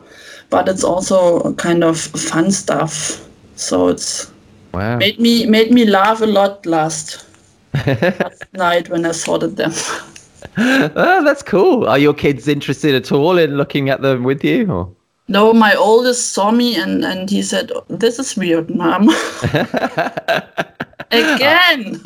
[0.51, 3.25] but it's also kind of fun stuff.
[3.55, 4.31] So it's
[4.73, 4.97] wow.
[4.97, 7.25] made me made me laugh a lot last,
[7.73, 9.73] last night when I sorted them.
[10.57, 11.87] oh, that's cool.
[11.87, 14.71] Are your kids interested at all in looking at them with you?
[14.71, 14.95] Or?
[15.27, 19.09] no, my oldest saw me and and he said, "This is weird, mom."
[21.11, 21.99] Again.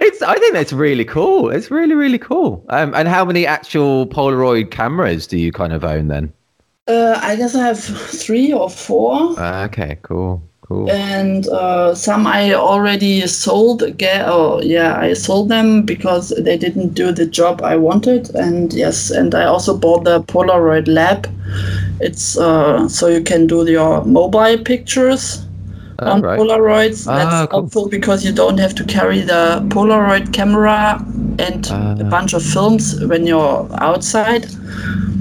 [0.00, 0.22] it's.
[0.22, 1.50] I think that's really cool.
[1.50, 2.64] It's really, really cool.
[2.68, 6.32] Um, and how many actual Polaroid cameras do you kind of own then?
[6.86, 9.34] uh, I guess I have three or four.
[9.38, 10.42] Ah, okay, cool,
[10.74, 10.90] cool.
[10.90, 14.24] and uh, some I already sold again.
[14.26, 18.34] Oh, yeah, I sold them because they didn't do the job I wanted.
[18.34, 21.26] And yes, and I also bought the Polaroid Lab.
[22.00, 25.46] It's uh, so you can do your mobile pictures
[26.00, 26.38] Oh, on right.
[26.40, 27.06] Polaroids.
[27.06, 27.60] Ah, That's cool.
[27.60, 30.98] helpful because you don't have to carry the Polaroid camera
[31.38, 31.94] and Ah.
[32.00, 34.42] a bunch of films when you're outside.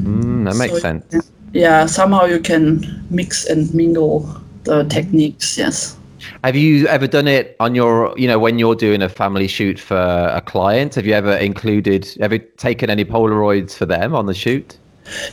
[0.03, 1.05] Mm, that makes So, sense.
[1.53, 4.25] Yeah, somehow you can mix and mingle
[4.63, 5.57] the techniques.
[5.57, 5.97] Yes.
[6.43, 9.79] Have you ever done it on your, you know, when you're doing a family shoot
[9.79, 10.95] for a client?
[10.95, 14.77] Have you ever included, ever taken any Polaroids for them on the shoot?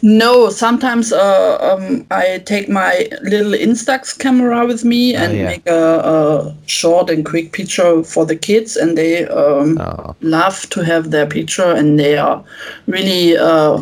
[0.03, 5.45] No, sometimes uh, um, I take my little Instax camera with me and yeah.
[5.45, 10.17] make a, a short and quick picture for the kids, and they um, Oh.
[10.23, 12.43] love to have their picture, and they are
[12.89, 13.81] really uh,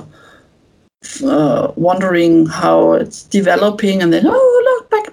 [1.24, 4.62] uh, wondering how it's developing, and then oh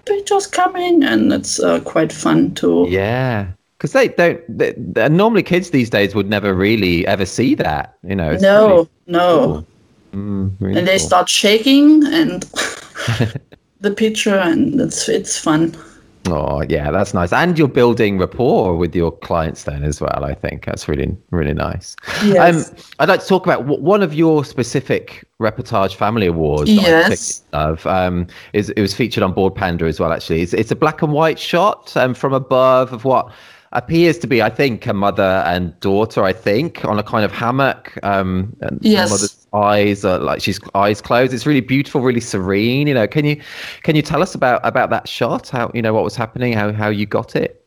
[0.05, 2.85] pictures coming, and it's uh, quite fun to.
[2.89, 3.47] Yeah.
[3.77, 4.41] Because they don't.
[4.57, 7.97] They, they- normally, kids these days would never really ever see that.
[8.03, 8.35] You know.
[8.37, 9.45] No, really no.
[9.45, 9.67] cool.
[10.15, 11.07] Mm, really and they cool.
[11.07, 12.43] start shaking and
[13.81, 15.75] the picture and it's it's fun
[16.27, 17.31] Oh, yeah, that's nice.
[17.31, 20.23] And you're building rapport with your clients then as well.
[20.23, 21.95] I think that's really, really nice.
[22.23, 22.69] Yes.
[22.69, 26.71] Um, I'd like to talk about w- one of your specific reportage family awards.
[26.71, 27.43] Yes.
[27.53, 30.11] of um, is it was featured on Bored Panda as well.
[30.11, 33.31] Actually, it's, it's a black and white shot um, from above of what
[33.73, 36.23] appears to be, I think, a mother and daughter.
[36.23, 37.97] I think on a kind of hammock.
[38.03, 39.44] Um, and Yes.
[39.55, 41.33] Eyes are like she's eyes closed.
[41.33, 42.87] It's really beautiful, really serene.
[42.87, 43.41] You know, can you
[43.83, 45.49] can you tell us about about that shot?
[45.49, 46.53] How you know what was happening?
[46.53, 47.61] How how you got it?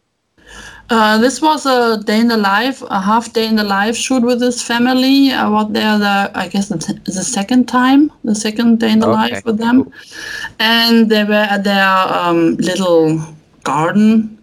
[0.90, 4.22] uh, this was a day in the life a half day in the life shoot
[4.22, 8.34] with this family i was there the i guess the, t- the second time the
[8.34, 9.92] second day in the Okay, life with them cool.
[10.58, 13.20] and they were at their um, little
[13.64, 14.38] garden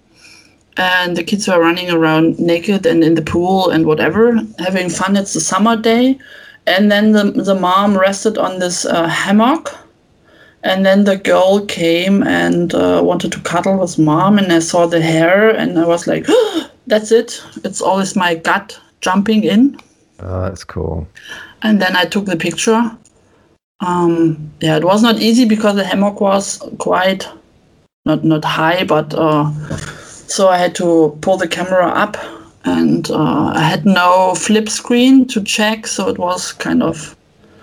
[0.77, 5.15] and the kids were running around naked and in the pool and whatever having fun
[5.17, 6.17] it's a summer day
[6.67, 9.75] and then the, the mom rested on this uh, hammock.
[10.63, 14.87] And then the girl came and uh, wanted to cuddle with mom and i saw
[14.87, 16.25] the hair and i was like
[16.87, 17.39] that's it.
[17.63, 19.77] It's always my gut jumping in.
[20.19, 21.07] Oh, that's cool.
[21.61, 22.81] and then i took the picture.
[23.81, 27.27] Um, yeah it was not easy because the hammock was quite
[28.05, 29.51] not not high but uh,
[30.27, 32.17] so i had to pull the camera up
[32.65, 37.15] and uh, i had no flip screen to check so it was kind of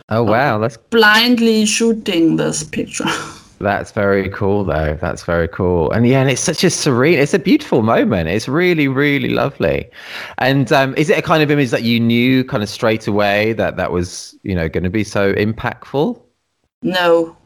[0.08, 3.06] Oh wow, that's blindly shooting this picture
[3.60, 4.98] that's very cool though.
[5.00, 5.90] That's very cool.
[5.92, 7.18] And yeah, and it's such a serene.
[7.18, 8.28] It's a beautiful moment.
[8.28, 9.88] It's really really lovely.
[10.38, 13.54] And um, is it a kind of image that you knew kind of straight away
[13.54, 16.20] that that was you know going to be so impactful?
[16.82, 17.36] no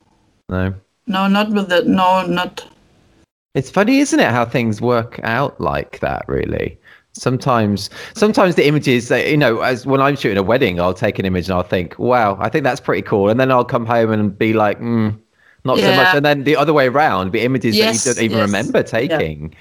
[0.49, 0.75] No.
[1.07, 2.65] no not with the no not
[3.55, 6.25] It's funny, isn't it, how things work out like that?
[6.27, 6.79] Really,
[7.21, 11.19] sometimes, sometimes the images, that, you know, as when I'm shooting a wedding, I'll take
[11.19, 13.87] an image and I'll think, "Wow, I think that's pretty cool," and then I'll come
[13.87, 15.17] home and be like, mm,
[15.65, 18.25] "Not so much," and then the other way around, be images Yes, that you don't
[18.25, 18.47] even yes.
[18.47, 19.55] remember taking.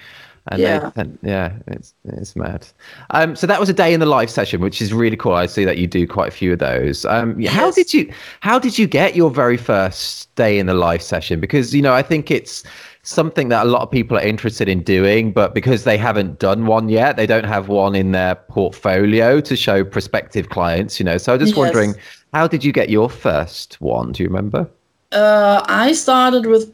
[0.51, 0.91] And they- Yeah.
[0.95, 2.67] and- yeah, it's it's mad.
[3.09, 5.33] Um, so that was a day in the life session, which is really cool.
[5.33, 7.03] I see that you do quite a few of those.
[7.05, 11.01] Um, how did you how did you get your very first day in the life
[11.01, 11.39] session?
[11.39, 12.63] Because you know, I think it's
[13.05, 16.65] something that a lot of people are interested in doing, but because they haven't done
[16.65, 20.99] one yet, they don't have one in their portfolio to show prospective clients.
[20.99, 21.57] You know, so I'm just Yes.
[21.57, 21.95] wondering,
[22.33, 24.11] how did you get your first one?
[24.11, 24.67] Do you remember?
[25.11, 26.73] Uh, I started with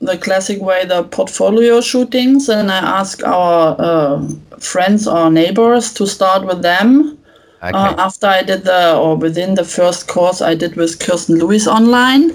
[0.00, 4.22] the classic way, the portfolio shootings, and I asked our uh,
[4.60, 7.18] friends or neighbors to start with them.
[7.60, 7.76] Okay.
[7.76, 11.66] Uh, after I did the, or within the first course I did with Kirsten Lewis
[11.66, 12.30] online,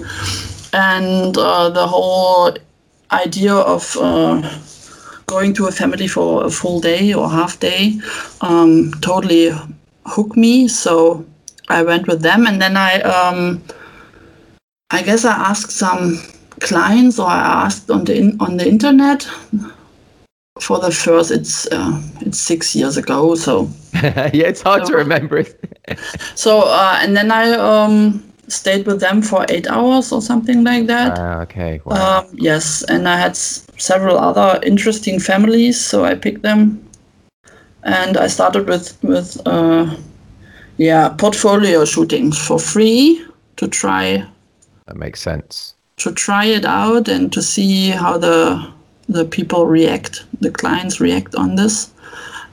[0.74, 2.54] and uh, the whole
[3.12, 4.42] idea of uh,
[5.26, 7.98] going to a family for a full day or half day
[8.40, 9.52] um, totally
[10.06, 10.68] hooked me.
[10.68, 11.24] So
[11.68, 13.00] I went with them, and then I.
[13.00, 13.62] Um,
[14.90, 16.22] I guess I asked some
[16.60, 19.26] clients or I asked on the in, on the internet
[20.60, 24.98] for the first it's uh, it's six years ago so yeah, it's hard to so-
[24.98, 25.44] remember.
[26.36, 30.86] so uh, and then I um, stayed with them for eight hours or something like
[30.86, 31.80] that Ah, okay.
[31.84, 32.20] Wow.
[32.20, 36.80] um, yes and I had s- several other interesting families so I picked them
[37.82, 39.94] and I started with with uh,
[40.78, 43.24] yeah portfolio shootings for free
[43.56, 44.24] to try
[44.86, 45.74] that makes sense.
[45.96, 48.72] to try it out and to see how the
[49.08, 51.90] the people react, the clients react on this.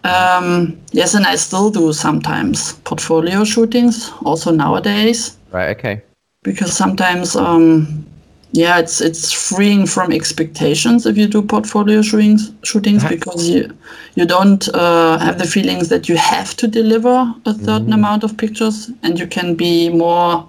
[0.04, 5.78] Um, yes, and I still do sometimes portfolio shootings, also nowadays, Right.
[5.78, 6.02] Okay.
[6.43, 8.06] because sometimes, um,
[8.54, 13.78] yeah, it's it's freeing from expectations if you do portfolio shootings, shootings That's- because you
[14.16, 18.36] you don't uh, have the feelings that you have to deliver a certain amount of
[18.38, 20.47] pictures, and you can be more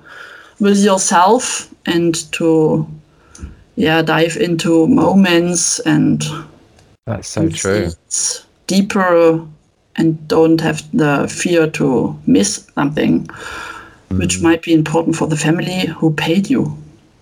[0.60, 2.86] with yourself and to
[3.76, 6.24] yeah dive into moments and
[7.06, 7.90] That's so true.
[7.90, 9.44] it's deeper
[9.96, 13.28] and don't have the fear to miss something
[14.18, 16.76] which might be important for the family who paid you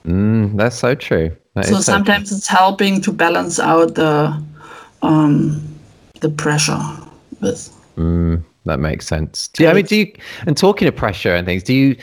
[0.05, 1.37] Mm, that's so true.
[1.55, 4.43] That so is so sometimes it's helping to balance out the
[5.03, 5.63] um
[6.21, 6.81] the pressure
[7.41, 9.49] with Mm, that makes sense.
[9.49, 10.13] Do you, I mean, do you,
[10.47, 11.97] and talking of pressure and things, do you,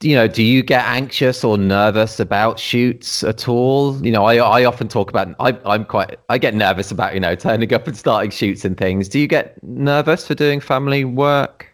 [0.00, 4.04] you know, do you get anxious or nervous about shoots at all?
[4.04, 7.20] You know, I I often talk about I I'm quite I get nervous about you
[7.20, 9.08] know turning up and starting shoots and things.
[9.08, 11.66] Do you get nervous for doing family work?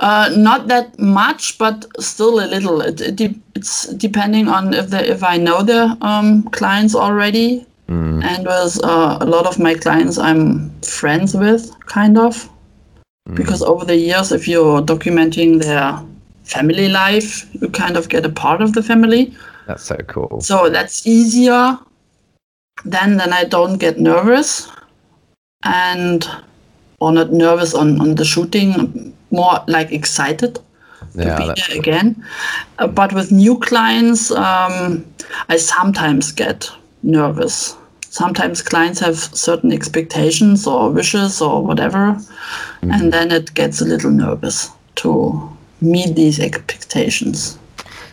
[0.00, 2.80] Uh, not that much, but still a little.
[2.80, 7.66] It, it de- it's depending on if the if I know the um, clients already,
[7.88, 8.24] mm.
[8.24, 12.48] and with uh, a lot of my clients I'm friends with, kind of,
[13.28, 13.34] mm.
[13.34, 16.00] because over the years, if you're documenting their
[16.44, 19.34] family life, you kind of get a part of the family.
[19.66, 20.40] That's so cool.
[20.40, 21.78] So that's easier.
[22.84, 24.70] Then then I don't get nervous,
[25.62, 26.26] and
[27.00, 30.58] or not nervous on on the shooting more like excited
[31.14, 32.24] yeah, to be there again.
[32.78, 35.04] Uh, but with new clients, um,
[35.48, 36.70] I sometimes get
[37.02, 37.76] nervous.
[38.00, 42.90] Sometimes clients have certain expectations or wishes or whatever, mm-hmm.
[42.90, 45.48] and then it gets a little nervous to
[45.80, 47.59] meet these expectations.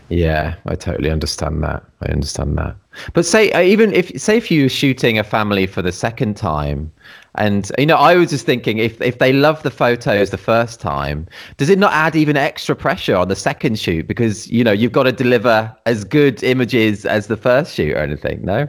[0.09, 1.83] Yeah, I totally understand that.
[2.01, 2.75] I understand that.
[3.13, 6.91] But say uh, even if say if you're shooting a family for the second time,
[7.35, 10.79] and you know, I was just thinking if if they love the photos the first
[10.79, 11.27] time,
[11.57, 14.93] does it not add even extra pressure on the second shoot because you know you've
[14.93, 18.45] got to deliver as good images as the first shoot or anything?
[18.45, 18.67] No.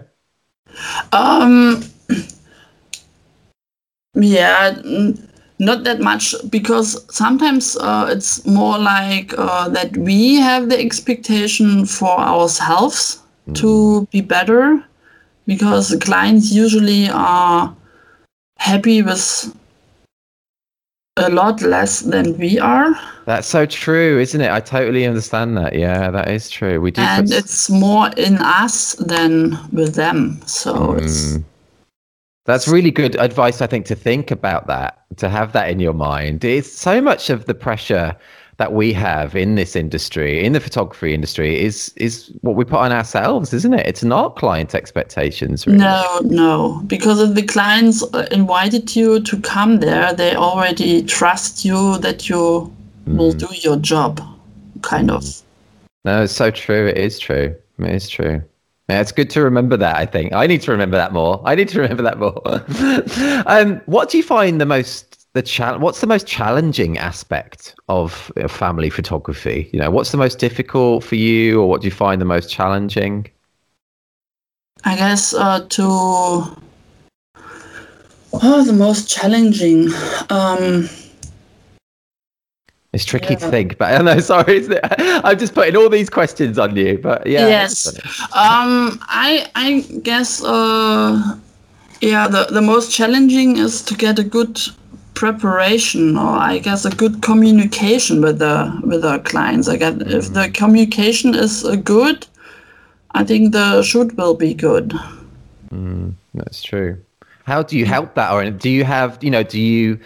[1.13, 1.83] Um.
[4.15, 4.81] Yeah,
[5.59, 11.85] not that much because sometimes uh, it's more like uh, that we have the expectation
[11.85, 13.55] for ourselves mm.
[13.57, 14.83] to be better
[15.47, 17.75] because clients usually are
[18.59, 19.55] happy with
[21.17, 22.95] a lot less than we are.
[23.25, 24.51] That's so true, isn't it?
[24.51, 25.75] I totally understand that.
[25.75, 26.81] Yeah, that is true.
[26.81, 27.37] We do, and put...
[27.37, 30.41] it's more in us than with them.
[30.47, 31.03] So mm.
[31.03, 31.39] it's.
[32.49, 35.93] That's really good advice, I think, to think about that, to have that in your
[35.93, 36.43] mind.
[36.47, 38.17] It's so much of the pressure
[38.57, 42.79] that we have in this industry, in the photography industry, is is what we put
[42.79, 43.87] on ourselves, isn't it?
[43.87, 45.67] It's not client expectations.
[45.67, 45.79] Really.
[45.79, 51.67] No, no, because if the clients uh, invited you to come there, they already trust
[51.67, 52.75] you that you
[53.07, 53.19] mm.
[53.19, 54.23] will do your job,
[54.81, 55.23] kind of.
[56.07, 56.87] No, it's so true.
[56.87, 57.55] It is true.
[57.79, 58.43] It is true.
[58.89, 59.97] Yeah, it's good to remember that.
[59.97, 61.43] I think I need to remember that more.
[61.45, 62.41] I need to remember that more.
[63.47, 68.33] um, what do you find the most the cha- what's the most challenging aspect of
[68.49, 72.21] family photography you know what's the most difficult for you or what do you find
[72.21, 73.29] the most challenging
[74.85, 75.83] i guess uh, to
[78.33, 79.89] oh the most challenging
[80.31, 80.89] um
[82.93, 83.41] it's tricky yeah.
[83.41, 84.21] to think, but I know.
[84.21, 84.67] Sorry,
[84.99, 86.99] I'm just putting all these questions on you.
[86.99, 87.49] But yeah.
[87.49, 87.87] Yes.
[88.35, 88.99] Um.
[89.03, 90.43] I I guess.
[90.43, 91.39] Uh.
[92.01, 92.29] Yeah.
[92.29, 94.59] The the most challenging is to get a good
[95.19, 99.69] preparation or I guess a good communication with the with our clients.
[99.69, 100.11] I guess mm-hmm.
[100.11, 102.27] if the communication is uh, good,
[103.13, 104.95] I think the shoot will be good.
[105.73, 106.99] Mm, that's true.
[107.45, 109.99] How do you help that, or do you have you know do you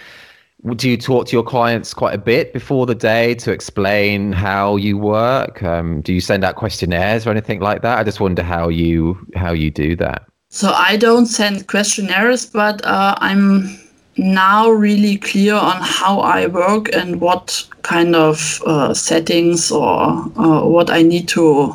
[0.77, 4.77] do you talk to your clients quite a bit before the day to explain how
[4.77, 5.63] you work?
[5.63, 7.99] Um, do you send out questionnaires or anything like that?
[7.99, 10.25] I just wonder how you how you do that.
[10.51, 13.77] So I don't send questionnaires, but uh, I'm
[14.17, 20.03] now really clear on how I work and what kind of uh, settings or
[20.37, 21.75] uh, what I need to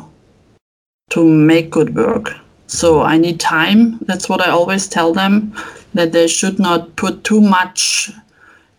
[1.10, 2.32] to make good work.
[2.68, 3.98] So I need time.
[4.02, 5.54] That's what I always tell them
[5.94, 8.10] that they should not put too much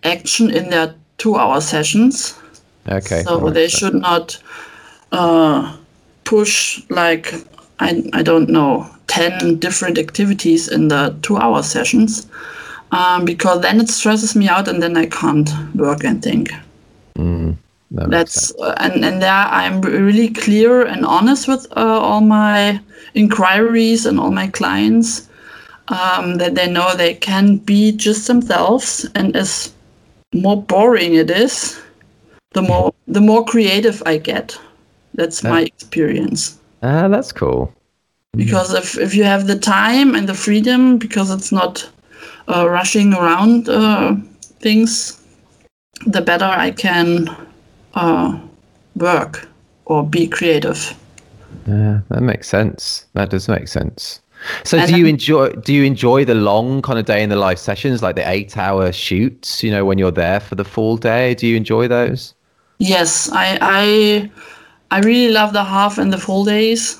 [0.03, 2.35] action in their two-hour sessions.
[2.87, 3.23] Okay.
[3.23, 4.41] So they should not
[5.11, 5.77] uh,
[6.23, 7.33] push like
[7.79, 12.27] I I don't know ten different activities in the two-hour sessions
[12.91, 16.51] um, because then it stresses me out and then I can't work and think.
[17.15, 17.57] Mm,
[17.91, 22.79] that That's uh, and and there I'm really clear and honest with uh, all my
[23.13, 25.27] inquiries and all my clients
[25.87, 29.73] um, that they know they can be just themselves and as
[30.33, 31.79] more boring it is,
[32.53, 34.57] the more the more creative I get.
[35.13, 36.59] That's my experience.
[36.83, 37.73] Ah, that's cool.
[38.33, 41.89] Because if, if you have the time and the freedom, because it's not
[42.47, 44.15] uh, rushing around uh,
[44.59, 45.21] things,
[46.05, 47.35] the better I can
[47.95, 48.39] uh,
[48.95, 49.49] work
[49.85, 50.95] or be creative.
[51.67, 53.07] Yeah, that makes sense.
[53.13, 54.21] That does make sense.
[54.63, 57.35] So and do you enjoy do you enjoy the long kind of day in the
[57.35, 60.97] live sessions like the 8 hour shoots, you know, when you're there for the full
[60.97, 61.35] day?
[61.35, 62.33] Do you enjoy those?
[62.77, 64.31] Yes, I I
[64.91, 66.99] I really love the half and the full days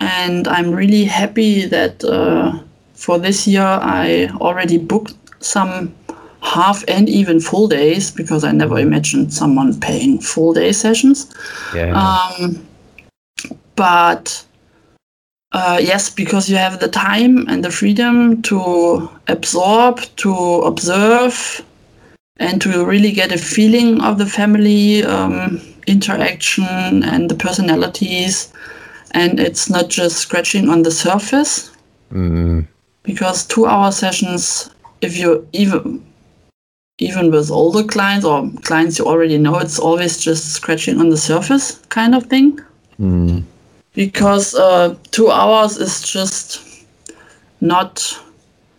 [0.00, 2.58] and I'm really happy that uh,
[2.94, 5.94] for this year, I already booked some
[6.42, 11.32] half and even full days because I never imagined someone paying full day sessions.
[11.74, 11.94] Yeah.
[11.94, 12.64] Um,
[13.76, 14.44] but
[15.52, 20.32] uh, yes, because you have the time and the freedom to absorb, to
[20.62, 21.64] observe,
[22.36, 28.52] and to really get a feeling of the family um, interaction and the personalities.
[29.12, 31.70] And it's not just scratching on the surface.
[32.12, 32.66] Mm.
[33.02, 34.68] Because two hour sessions,
[35.00, 36.04] if you even
[36.98, 41.16] even with older clients or clients you already know, it's always just scratching on the
[41.16, 42.60] surface kind of thing.
[43.00, 43.44] Mm.
[43.98, 46.62] Because uh, two hours is just
[47.60, 48.16] not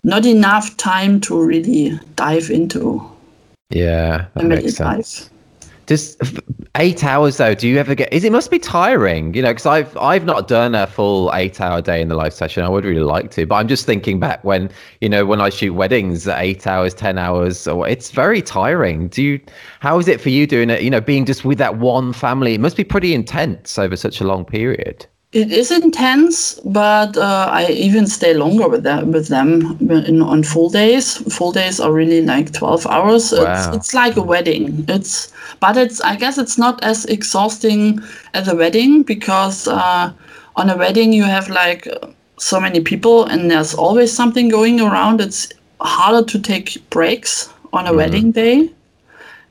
[0.05, 3.03] not enough time to really dive into
[3.70, 4.80] Yeah, that makes sense.
[4.80, 5.39] life.
[5.90, 6.22] Just
[6.76, 7.56] eight hours though.
[7.56, 8.14] Do you ever get?
[8.14, 9.34] Is it must be tiring?
[9.34, 12.32] You know, because I've I've not done a full eight hour day in the live
[12.32, 12.64] session.
[12.64, 14.70] I would really like to, but I'm just thinking back when
[15.02, 17.68] you know when I shoot weddings, eight hours, ten hours.
[17.68, 19.08] Or it's very tiring.
[19.08, 19.42] Do you?
[19.80, 20.84] How is it for you doing it?
[20.84, 22.54] You know, being just with that one family.
[22.54, 25.08] It must be pretty intense over such a long period.
[25.32, 30.42] It is intense, but uh, I even stay longer with them with them in, on
[30.42, 31.18] full days.
[31.36, 33.32] Full days are really like twelve hours.
[33.32, 33.44] Wow.
[33.44, 34.86] It's, it's like a wedding.
[34.88, 38.00] It's but it's I guess it's not as exhausting
[38.34, 40.12] as a wedding because uh,
[40.56, 41.88] on a wedding you have like
[42.38, 45.22] so many people and there's always something going around.
[45.22, 45.48] It's
[45.80, 48.72] harder to take breaks on a wedding day.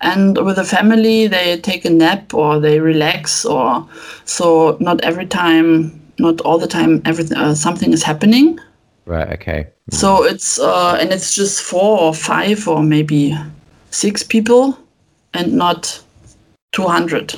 [0.00, 3.86] And with a family, they take a nap or they relax, or
[4.24, 8.58] so not every time, not all the time, everything uh, something is happening.
[9.06, 9.28] Right.
[9.32, 9.68] Okay.
[9.90, 13.36] So it's uh, and it's just four or five or maybe
[13.90, 14.78] six people,
[15.34, 16.00] and not
[16.70, 17.34] two hundred.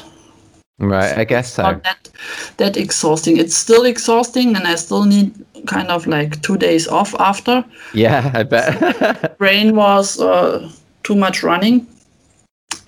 [0.78, 1.16] Right.
[1.16, 1.62] I guess so.
[1.62, 2.10] Not that
[2.58, 3.38] that exhausting.
[3.38, 5.32] It's still exhausting, and I still need
[5.66, 7.64] kind of like two days off after.
[7.94, 9.38] Yeah, I bet.
[9.38, 10.70] brain was uh,
[11.04, 11.86] too much running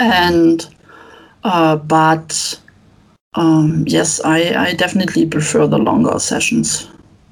[0.00, 0.66] and
[1.44, 2.58] uh, but
[3.34, 6.88] um, yes I, I definitely prefer the longer sessions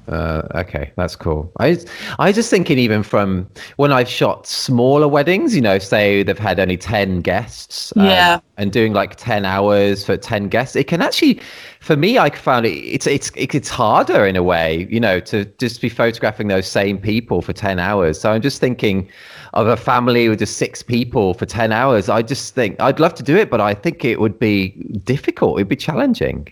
[0.07, 1.51] Uh, okay, that's cool.
[1.59, 1.77] I
[2.19, 3.47] I just thinking even from
[3.77, 8.39] when I've shot smaller weddings, you know, say they've had only ten guests, um, Yeah.
[8.57, 11.39] and doing like ten hours for ten guests, it can actually,
[11.79, 15.45] for me, I found it it's it's it's harder in a way, you know, to
[15.59, 18.19] just be photographing those same people for ten hours.
[18.19, 19.07] So I'm just thinking
[19.53, 22.09] of a family with just six people for ten hours.
[22.09, 24.69] I just think I'd love to do it, but I think it would be
[25.03, 25.57] difficult.
[25.57, 26.47] It'd be challenging.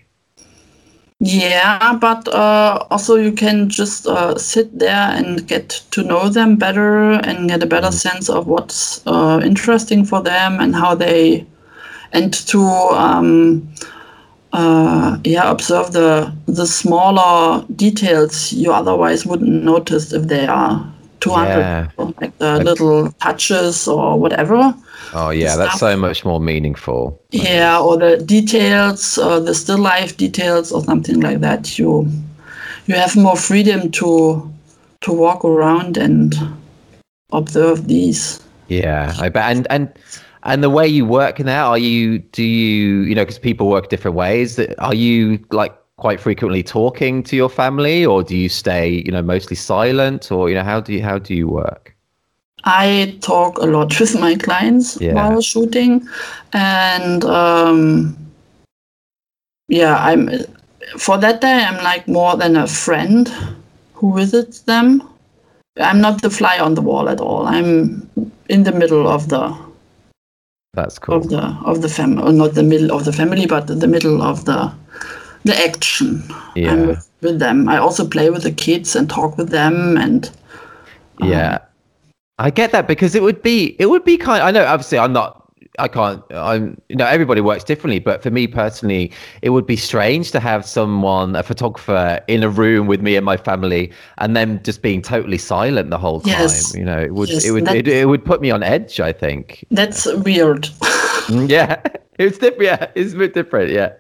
[1.20, 6.56] yeah but uh, also you can just uh, sit there and get to know them
[6.56, 11.46] better and get a better sense of what's uh, interesting for them and how they
[12.14, 13.68] and to um,
[14.54, 20.90] uh, yeah observe the the smaller details you otherwise wouldn't notice if they are
[21.20, 21.88] 200 Yeah.
[21.88, 24.74] people, like the little touches or whatever
[25.14, 25.92] Oh yeah, that's stuff.
[25.92, 27.20] so much more meaningful.
[27.32, 32.08] yeah or the details uh, the still life details or something like that you
[32.88, 34.52] you have more freedom to
[35.02, 36.36] to walk around and
[37.32, 39.46] observe these Yeah, I bet.
[39.58, 39.90] And and
[40.44, 42.20] and the way you work now, are you?
[42.20, 43.02] Do you?
[43.02, 44.60] You know, because people work different ways.
[44.78, 49.22] Are you like quite frequently talking to your family, or do you stay, you know,
[49.22, 51.96] mostly silent, or you know, how do you how do you work?
[52.66, 55.14] I talk a lot with my clients Yeah.
[55.14, 56.08] while shooting,
[56.54, 58.18] and um,
[59.68, 60.30] yeah, I'm
[60.98, 61.64] for that day.
[61.64, 63.30] I'm like more than a friend
[63.94, 65.04] who visits them.
[65.80, 67.46] I'm not the fly on the wall at all.
[67.48, 68.10] I'm
[68.50, 69.56] in the middle of the
[70.74, 71.16] That's cool.
[71.16, 74.44] of the of the family, not the middle of the family, but the middle of
[74.46, 74.72] the
[75.50, 76.24] the action.
[76.56, 76.72] Yeah.
[76.72, 77.68] I'm with, with them.
[77.68, 80.30] I also play with the kids and talk with them, and
[81.22, 81.60] uh, Yeah,
[82.38, 84.42] I get that because it would be it would be kind.
[84.44, 85.36] I know, obviously, I'm not.
[85.78, 86.22] I can't.
[86.32, 86.82] I'm.
[86.90, 90.66] You know, everybody works differently, but for me personally, it would be strange to have
[90.66, 95.02] someone, a photographer, in a room with me and my family, and them just being
[95.02, 96.32] totally silent the whole time.
[96.32, 96.76] Yes.
[96.76, 97.30] You know, it would.
[97.30, 97.68] Yes, it would.
[97.70, 99.00] It, it would put me on edge.
[99.00, 99.66] I think.
[99.72, 100.68] that's weird.
[101.48, 101.82] Yeah,
[102.18, 102.64] it's different.
[102.64, 103.72] Yeah, it's a bit different.
[103.72, 103.94] Yeah.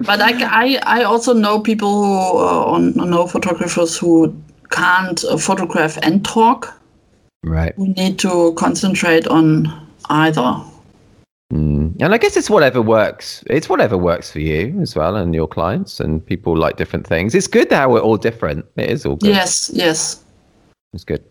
[0.00, 4.34] but I, I, I also know people who uh, on, know photographers who
[4.70, 6.72] can't uh, photograph and talk.
[7.44, 7.74] right.
[7.76, 9.68] Who need to concentrate on
[10.08, 10.62] either.
[11.52, 12.00] Mm.
[12.00, 13.44] And I guess it's whatever works.
[13.48, 17.34] It's whatever works for you as well, and your clients, and people like different things.
[17.34, 18.64] It's good how we're all different.
[18.76, 19.28] It is all good.
[19.28, 20.24] Yes, yes.
[20.94, 21.22] It's good.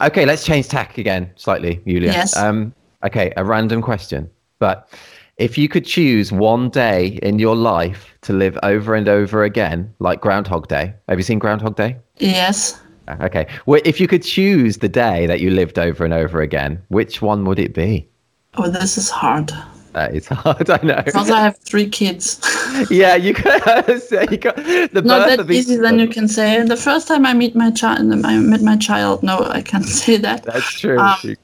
[0.00, 2.12] Okay, let's change tack again slightly, Julia.
[2.12, 2.36] Yes.
[2.36, 2.74] Um,
[3.04, 4.30] okay, a random question.
[4.58, 4.88] But
[5.36, 9.92] if you could choose one day in your life to live over and over again,
[9.98, 11.96] like Groundhog Day, have you seen Groundhog Day?
[12.18, 12.80] Yes.
[13.20, 13.46] Okay.
[13.66, 17.22] Well, if you could choose the day that you lived over and over again, which
[17.22, 18.08] one would it be?
[18.56, 19.52] Oh, this is hard.
[19.92, 21.02] That is hard, I know.
[21.04, 22.40] Because I have three kids.
[22.90, 23.88] yeah, you got,
[24.30, 26.62] you got the Not that easy, then you can say.
[26.62, 29.22] The first time I meet my child, I met my child.
[29.22, 30.42] No, I can't say that.
[30.44, 30.98] That's true.
[30.98, 31.36] Um,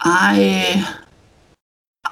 [0.00, 0.96] I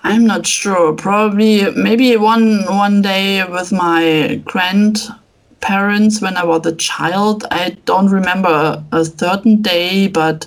[0.02, 0.92] I'm not sure.
[0.94, 7.44] Probably maybe one one day with my grandparents when I was a child.
[7.50, 10.46] I don't remember a certain day, but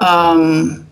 [0.00, 0.86] um,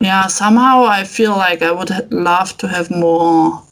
[0.00, 3.62] yeah, somehow I feel like I would love to have more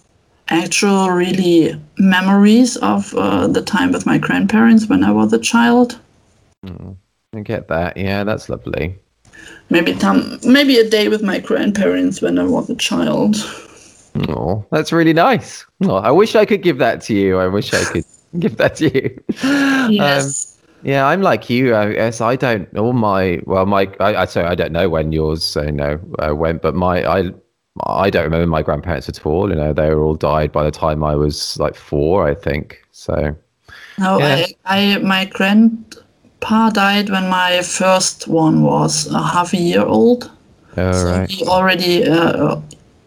[0.49, 5.99] actual, really memories of uh, the time with my grandparents when I was a child.
[6.65, 6.97] Mm,
[7.35, 7.97] I get that.
[7.97, 8.99] Yeah, that's lovely.
[9.73, 13.37] Maybe some, maybe a day with my grandparents when I was a child.
[14.29, 15.65] Oh, that's really nice.
[15.85, 17.39] Oh, I wish I could give that to you.
[17.39, 18.05] I wish I could
[18.39, 19.25] give that to you.
[19.91, 20.59] Yes.
[20.59, 21.75] Um, yeah, I'm like you.
[21.75, 22.69] I guess I don't.
[22.77, 26.35] All my well, my I, I sorry, I don't know when yours, you know, uh,
[26.35, 27.31] went, but my I
[27.87, 29.49] I don't remember my grandparents at all.
[29.49, 32.83] You know, they were all died by the time I was like four, I think.
[32.91, 33.35] So
[33.99, 34.47] no, yeah.
[34.67, 35.25] I, I my
[36.43, 40.31] grandpa died when my first one was a half a year old.
[40.77, 41.31] all so right.
[41.31, 42.57] he already uh,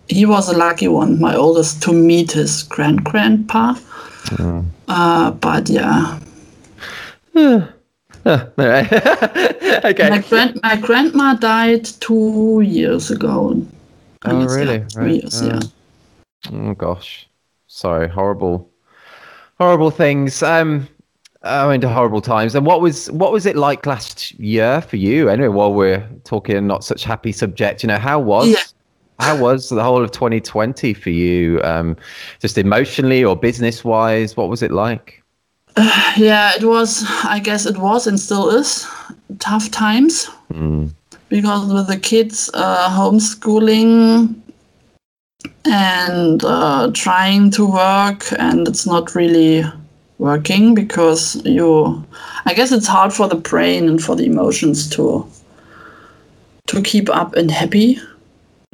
[0.08, 3.74] he was a lucky one, my oldest, to meet his grand grandpa.
[4.38, 4.66] Mm.
[4.88, 6.20] Uh, but yeah,
[8.26, 10.10] okay.
[10.10, 13.62] my grand my grandma died two years ago.
[14.26, 14.80] Oh, guess, really?
[14.94, 15.22] Three Right.
[15.24, 15.62] years, Uh, yeah.
[16.54, 17.28] Oh gosh,
[17.68, 18.70] sorry, horrible,
[19.58, 20.42] horrible things.
[20.44, 20.88] Um,
[21.46, 22.56] I mean, to horrible times.
[22.56, 25.30] And what was what was it like last year for you?
[25.30, 28.64] Anyway, while we're talking not such happy subject, you know, how was Yeah.
[29.20, 31.62] how was the whole of 2020 for you?
[31.64, 31.96] Um,
[32.40, 35.24] just emotionally or business wise, what was it like?
[36.18, 37.04] Yeah, it was.
[37.24, 38.88] I guess it was and still is
[39.40, 40.92] tough times Mm.
[41.30, 44.34] because with the kids uh, homeschooling
[45.66, 49.64] and uh, trying to work, and it's not really
[50.18, 52.04] working because you.
[52.46, 55.28] I guess it's hard for the brain and for the emotions to
[56.68, 58.00] to keep up and happy.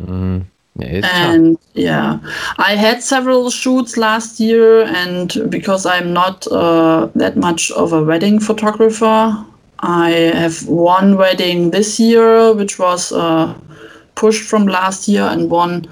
[0.01, 0.45] Mm.
[0.79, 1.13] Is tough.
[1.13, 2.19] and yeah
[2.57, 8.01] i had several shoots last year and because i'm not uh, that much of a
[8.01, 9.45] wedding photographer
[9.79, 13.53] i have one wedding this year which was uh,
[14.15, 15.85] pushed from last year and one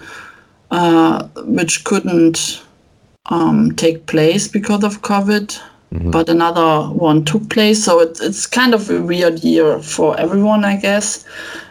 [0.72, 2.64] uh, which couldn't
[3.30, 5.60] um, take place because of covid
[6.12, 10.64] but another one took place so it, it's kind of a weird year for everyone
[10.64, 11.26] i guess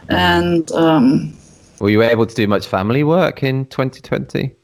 [0.08, 1.32] and um,
[1.80, 4.54] Were you able to do much family work in 2020?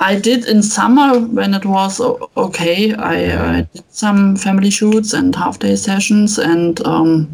[0.00, 2.00] I did in summer when it was
[2.36, 2.92] okay.
[2.94, 7.28] I, I did some family shoots and half day sessions, and um,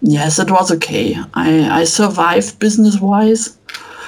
[0.00, 1.16] yes, it was okay.
[1.34, 3.58] I, I survived business wise,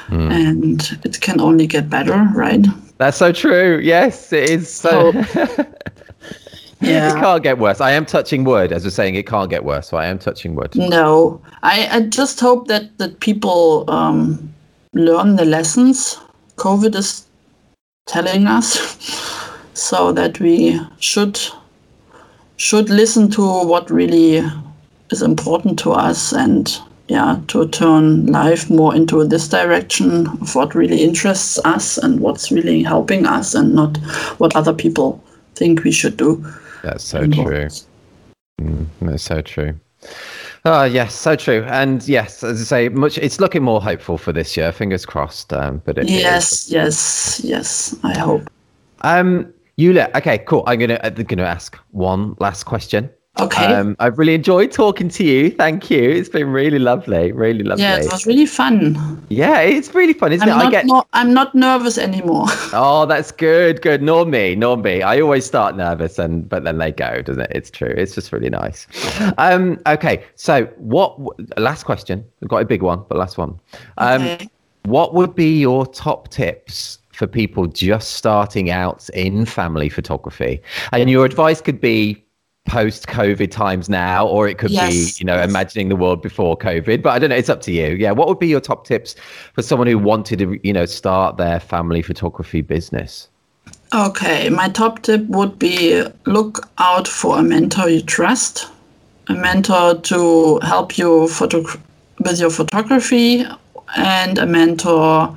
[0.09, 2.67] and it can only get better, right?
[3.03, 3.81] That's so true.
[3.83, 5.13] Yes, it is so.
[6.81, 7.21] It Yeah.
[7.21, 7.81] can't get worse.
[7.81, 9.89] I am touching wood, as we're saying, it can't get worse.
[9.89, 10.75] So I am touching wood.
[10.77, 14.53] No, I, I just hope that that people um,
[14.93, 16.19] learn the lessons
[16.57, 17.27] COVID is
[18.07, 18.79] telling us,
[19.75, 21.41] so that we should
[22.57, 24.43] should listen to what really
[25.11, 26.81] is important to us and
[27.13, 32.51] yeah to turn life more into this direction of what really interests us and what's
[32.51, 33.99] really helping us and not
[34.39, 35.23] what other people
[35.55, 36.43] think we should do.
[36.83, 37.69] That's so true.
[39.01, 39.79] That's so true.
[40.65, 41.65] Oh yes, so true.
[41.67, 43.19] And yes, as I say, much.
[43.19, 44.73] It's looking more hopeful for this year.
[44.73, 45.53] Fingers crossed.
[45.53, 46.09] Um, but it.
[46.09, 47.97] Yes, yes, yes.
[48.05, 48.49] I hope.
[49.03, 50.11] Um, Yulia.
[50.15, 50.63] Okay, cool.
[50.67, 53.11] I'm gonna I'm gonna ask one last question.
[53.41, 53.65] Okay.
[53.65, 55.51] Um, I've really enjoyed talking to you.
[55.51, 56.03] Thank you.
[56.03, 57.33] It's been really lovely.
[57.33, 57.83] Really lovely.
[57.83, 59.25] yeah, it was really fun.
[59.31, 60.61] Yeah, it's really fun, isn't I'm it?
[60.61, 60.87] I not, get.
[60.87, 62.47] no, I'm not nervous anymore.
[62.75, 63.83] Oh, that's good.
[63.83, 64.03] Good.
[64.03, 64.55] Nor me.
[64.55, 65.03] Nor me.
[65.03, 67.53] I always start nervous, and but then they go, doesn't it?
[67.55, 67.95] It's true.
[67.95, 68.87] It's just really nice.
[69.39, 69.79] Um.
[69.87, 70.25] Okay.
[70.37, 71.19] So, what?
[71.59, 72.25] Last question.
[72.41, 73.59] We've got a big one, but last one.
[73.99, 74.23] Um.
[74.23, 74.49] Okay.
[74.85, 80.61] What would be your top tips for people just starting out in family photography?
[80.93, 82.22] And your advice could be
[82.73, 85.51] post COVID times now, or it could Yes, be, you know, yes.
[85.51, 87.03] imagining the world before COVID.
[87.03, 87.37] But I don't know.
[87.37, 87.89] It's up to you.
[87.89, 88.13] Yeah.
[88.13, 89.15] What would be your top tips
[89.53, 93.29] for someone who wanted to, you know, start their family photography business?
[93.95, 98.71] Okay, my top tip would be look out for a mentor you trust,
[99.29, 101.79] a mentor to help you photo-
[102.25, 103.45] with your photography,
[103.97, 105.37] and a mentor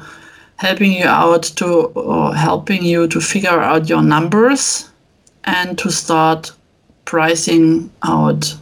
[0.56, 4.90] helping you out to or helping you to figure out your numbers
[5.44, 6.54] and to start
[7.06, 8.56] pricing out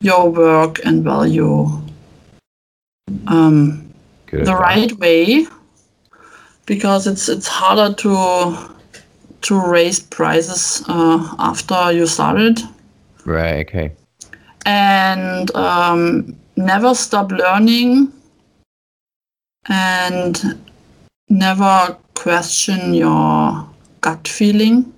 [0.00, 1.66] your work and value
[3.26, 3.92] um,
[4.26, 4.46] Good.
[4.46, 5.46] the right way
[6.66, 8.56] because it's it's harder to
[9.42, 12.60] to raise prices uh, after you started
[13.24, 13.66] Right.
[13.66, 13.92] Okay.
[14.64, 18.12] and um, never stop learning
[19.68, 20.58] and
[21.28, 23.66] never question your
[24.00, 24.92] gut feeling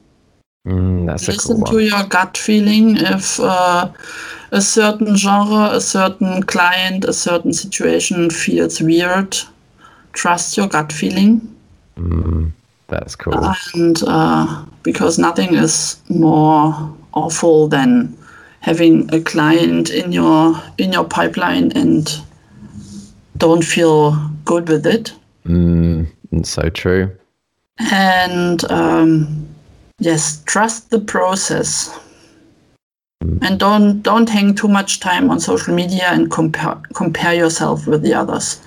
[0.67, 3.91] Mm, that's a cool listen to your gut feeling if uh,
[4.53, 9.37] a certain genre a certain client a certain situation feels weird
[10.13, 11.41] trust your gut feeling
[11.97, 12.53] Mm,
[12.89, 13.35] that's cool.
[13.75, 16.73] and uh, because nothing is more
[17.13, 18.17] awful than
[18.61, 22.23] having a client in your in your pipeline and
[23.37, 24.13] don't feel
[24.45, 25.13] good with it
[25.45, 26.07] Mm,
[26.45, 27.11] so true.
[27.91, 29.49] and um,
[30.03, 31.99] yes trust the process
[33.41, 38.03] and don't don't hang too much time on social media and compare compare yourself with
[38.03, 38.61] the others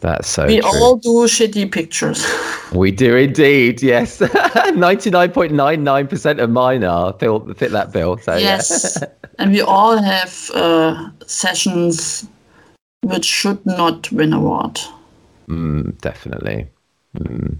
[0.00, 0.70] That's so we true.
[0.70, 2.26] all do shitty pictures
[2.72, 3.82] We do indeed.
[3.82, 4.20] Yes,
[4.74, 8.16] ninety nine point nine nine percent of mine are fill, fit that bill.
[8.16, 8.96] So yes
[9.38, 12.26] and we all have uh, sessions
[13.02, 14.80] which should not win award
[15.48, 16.68] yeah, mm, definitely.
[17.18, 17.58] Mm.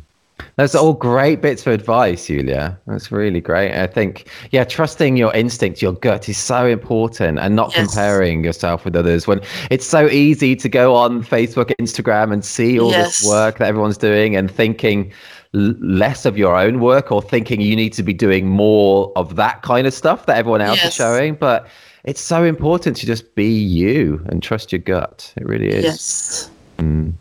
[0.56, 2.78] Those are all great bits of advice, Julia.
[2.86, 3.72] That's really great.
[3.74, 7.86] I think, yeah, trusting your instinct, your gut is so important and not Yes.
[7.86, 9.40] comparing yourself with others when
[9.70, 13.20] it's so easy to go on Facebook, Instagram and see all Yes.
[13.20, 15.12] this work that everyone's doing and thinking
[15.54, 19.36] l- less of your own work or thinking you need to be doing more of
[19.36, 21.34] that kind of stuff that everyone else is showing.
[21.34, 21.66] But
[22.04, 25.32] it's so important to just be you and trust your gut.
[25.36, 25.84] It really is.
[25.84, 27.12] yes mm.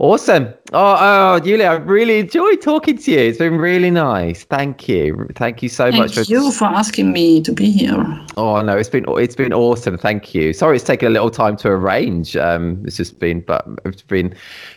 [0.00, 0.54] Awesome.
[0.72, 3.18] Oh, oh, Julia, I really enjoyed talking to you.
[3.18, 4.44] It's been really nice.
[4.44, 5.26] Thank you.
[5.34, 6.32] Thank you so much thank for.
[6.32, 7.96] you for asking me to be here
[8.36, 9.98] Oh no, it's been it's been awesome.
[9.98, 10.52] Thank you.
[10.52, 12.36] Sorry, it's taken a little time to arrange.
[12.36, 14.32] Um, it's just been, but it's been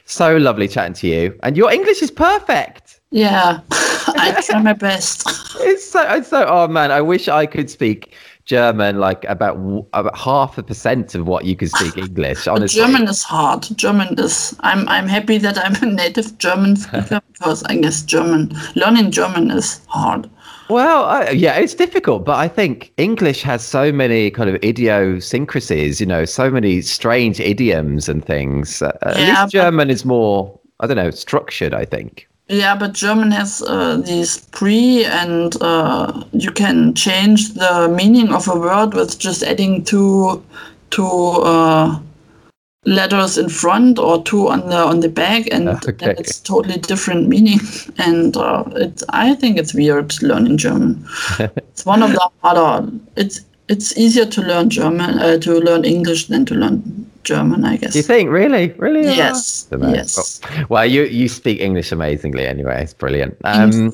[0.05, 1.39] so lovely chatting to you.
[1.43, 2.99] And your English is perfect.
[3.11, 3.59] yeah
[4.17, 5.24] i try my best
[5.59, 6.45] It's so it's so.
[6.47, 8.15] Oh man, I wish I could speak
[8.52, 9.56] German like about
[9.93, 12.47] about half a percent of what you could speak English.
[12.47, 13.62] Honestly, German is hard.
[13.78, 14.56] German is.
[14.60, 14.82] I'm.
[14.89, 19.80] I'm happy that I'm a native German speaker because I guess German learning German is
[19.88, 20.30] hard.
[20.70, 25.99] Well, I, yeah, it's difficult, but I think English has so many kind of idiosyncrasies,
[25.99, 28.82] you know, so many strange idioms and things.
[28.82, 32.28] Uh, at Yeah, least but- German is more, I don't know, structured, I think.
[32.52, 38.45] Yeah, but German has uh, these pre, and uh, you can change the meaning of
[38.49, 40.43] a word with just adding two,
[40.89, 41.97] two uh,
[42.86, 45.93] letters in front or two on the on the back, and Okay.
[45.93, 47.60] then it's totally different meaning.
[47.97, 51.08] And uh, it's I think it's weird learning German.
[51.39, 52.91] it's one of the harder.
[53.16, 53.39] It's
[53.70, 57.93] it's easier to learn German uh, to learn English than to learn German, I guess.
[57.93, 58.69] Do you think, really?
[58.74, 59.03] Really?
[59.03, 59.89] Yes, know.
[59.93, 60.41] yes.
[60.43, 62.84] Oh, Well, you, you speak English amazingly anyway.
[62.84, 63.38] It's brilliant.
[63.43, 63.91] Um,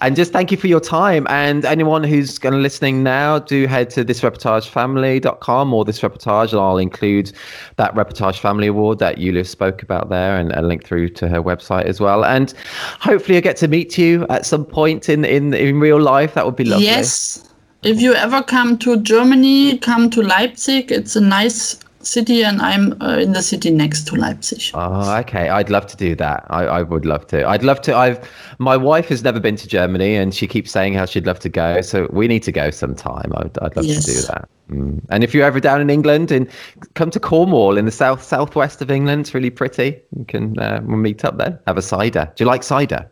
[0.00, 1.26] and just thank you for your time.
[1.28, 6.60] And anyone who's going to listening now, do head to thisreportagefamily.com or this reportage, and
[6.60, 7.32] I'll include
[7.76, 11.42] that reportage family award that Yulia spoke about there and a link through to her
[11.42, 12.24] website as well.
[12.24, 12.54] And
[13.00, 16.34] hopefully I get to meet you at some point in, in, in real life.
[16.34, 16.86] That would be lovely.
[16.86, 17.44] Yes.
[17.82, 20.90] If you ever come to Germany, come to Leipzig.
[20.90, 24.70] It's a nice city, and I'm uh, in the city next to Leipzig.
[24.74, 25.48] Oh, okay.
[25.48, 26.46] I'd love to do that.
[26.50, 27.46] I, I would love to.
[27.46, 27.96] I'd love to.
[27.96, 31.38] I've my wife has never been to Germany, and she keeps saying how she'd love
[31.40, 31.80] to go.
[31.80, 33.32] So we need to go sometime.
[33.36, 34.48] I'd, I'd love to do that.
[34.70, 35.00] Mm.
[35.10, 36.48] And if you're ever down in England, and
[36.94, 40.00] come to Cornwall in the south southwest of England, it's really pretty.
[40.16, 41.60] You can uh, we'll meet up there.
[41.66, 42.30] Have a cider.
[42.36, 43.10] Do you like cider?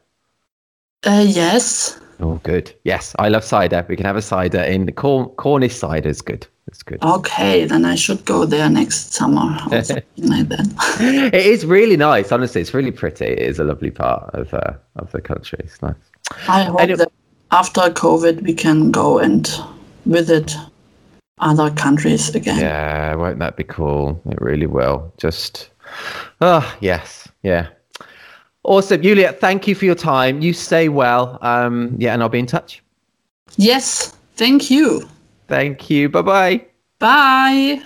[1.04, 2.00] Uh, yes.
[2.20, 2.74] Oh, good.
[2.84, 3.84] Yes, I love cider.
[3.88, 6.46] We can have a cider in the Corn- Cornish cider is good.
[6.68, 7.02] It's good.
[7.02, 11.30] Okay, then I should go there next summer or something like that.
[11.32, 12.32] it is really nice.
[12.32, 13.26] Honestly, it's really pretty.
[13.26, 15.58] It is a lovely part of uh, of the country.
[15.62, 15.94] It's nice.
[16.48, 17.12] I hope Any- that
[17.52, 19.48] after COVID we can go and
[20.06, 20.56] visit
[21.38, 22.58] other countries again.
[22.58, 24.20] Yeah, won't that be cool?
[24.26, 25.12] It really will.
[25.18, 25.70] Just,
[26.40, 27.68] oh, yes, yeah.
[28.66, 29.00] Awesome.
[29.00, 30.40] Julia, thank you for your time.
[30.40, 31.38] You stay well.
[31.40, 32.82] Um, yeah, and I'll be in touch.
[33.56, 34.16] Yes.
[34.34, 35.08] Thank you.
[35.46, 36.08] Thank you.
[36.08, 36.66] Bye bye.
[36.98, 37.82] Bye.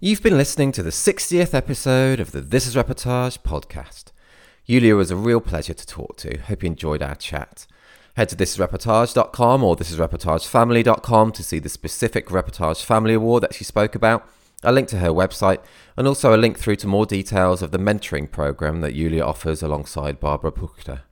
[0.00, 4.06] You've been listening to the 60th episode of the This is Reportage podcast.
[4.64, 6.38] Yulia was a real pleasure to talk to.
[6.38, 7.66] Hope you enjoyed our chat.
[8.16, 13.94] Head to thisisreportage.com or thisisreportagefamily.com to see the specific Reportage Family Award that she spoke
[13.94, 14.28] about,
[14.62, 15.62] a link to her website,
[15.96, 19.62] and also a link through to more details of the mentoring program that Yulia offers
[19.62, 21.02] alongside Barbara Puchter.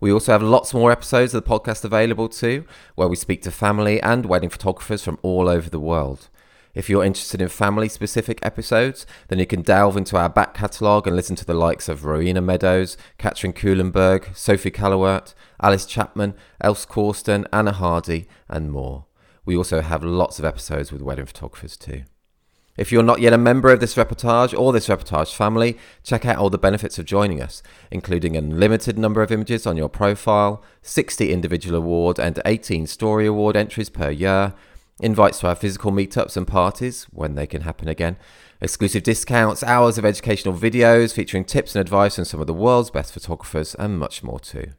[0.00, 3.50] We also have lots more episodes of the podcast available too, where we speak to
[3.50, 6.28] family and wedding photographers from all over the world.
[6.74, 11.06] If you're interested in family specific episodes, then you can delve into our back catalogue
[11.06, 15.32] and listen to the likes of Rowena Meadows, Katrin Kuhlenberg, Sophie Callowert,
[15.62, 19.06] Alice Chapman, Else Corsten, Anna Hardy, and more.
[19.46, 22.02] We also have lots of episodes with wedding photographers too.
[22.76, 26.36] If you're not yet a member of this reportage or this reportage family, check out
[26.36, 30.62] all the benefits of joining us, including an unlimited number of images on your profile,
[30.82, 34.52] 60 individual award and 18 story award entries per year,
[35.00, 38.16] invites to our physical meetups and parties when they can happen again,
[38.60, 42.90] exclusive discounts, hours of educational videos featuring tips and advice from some of the world's
[42.90, 44.72] best photographers, and much more too.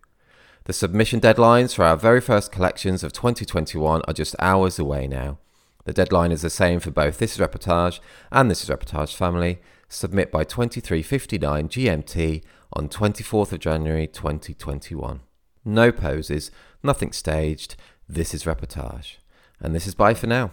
[0.65, 5.39] The submission deadlines for our very first collections of 2021 are just hours away now.
[5.87, 9.59] The deadline is the same for both This is Reportage and This is Reportage Family.
[9.87, 15.21] Submit by 23.59 GMT on 24th of January 2021.
[15.63, 16.51] No poses,
[16.83, 17.77] nothing staged.
[18.05, 19.15] This is Reportage.
[19.61, 20.51] And this is bye for now.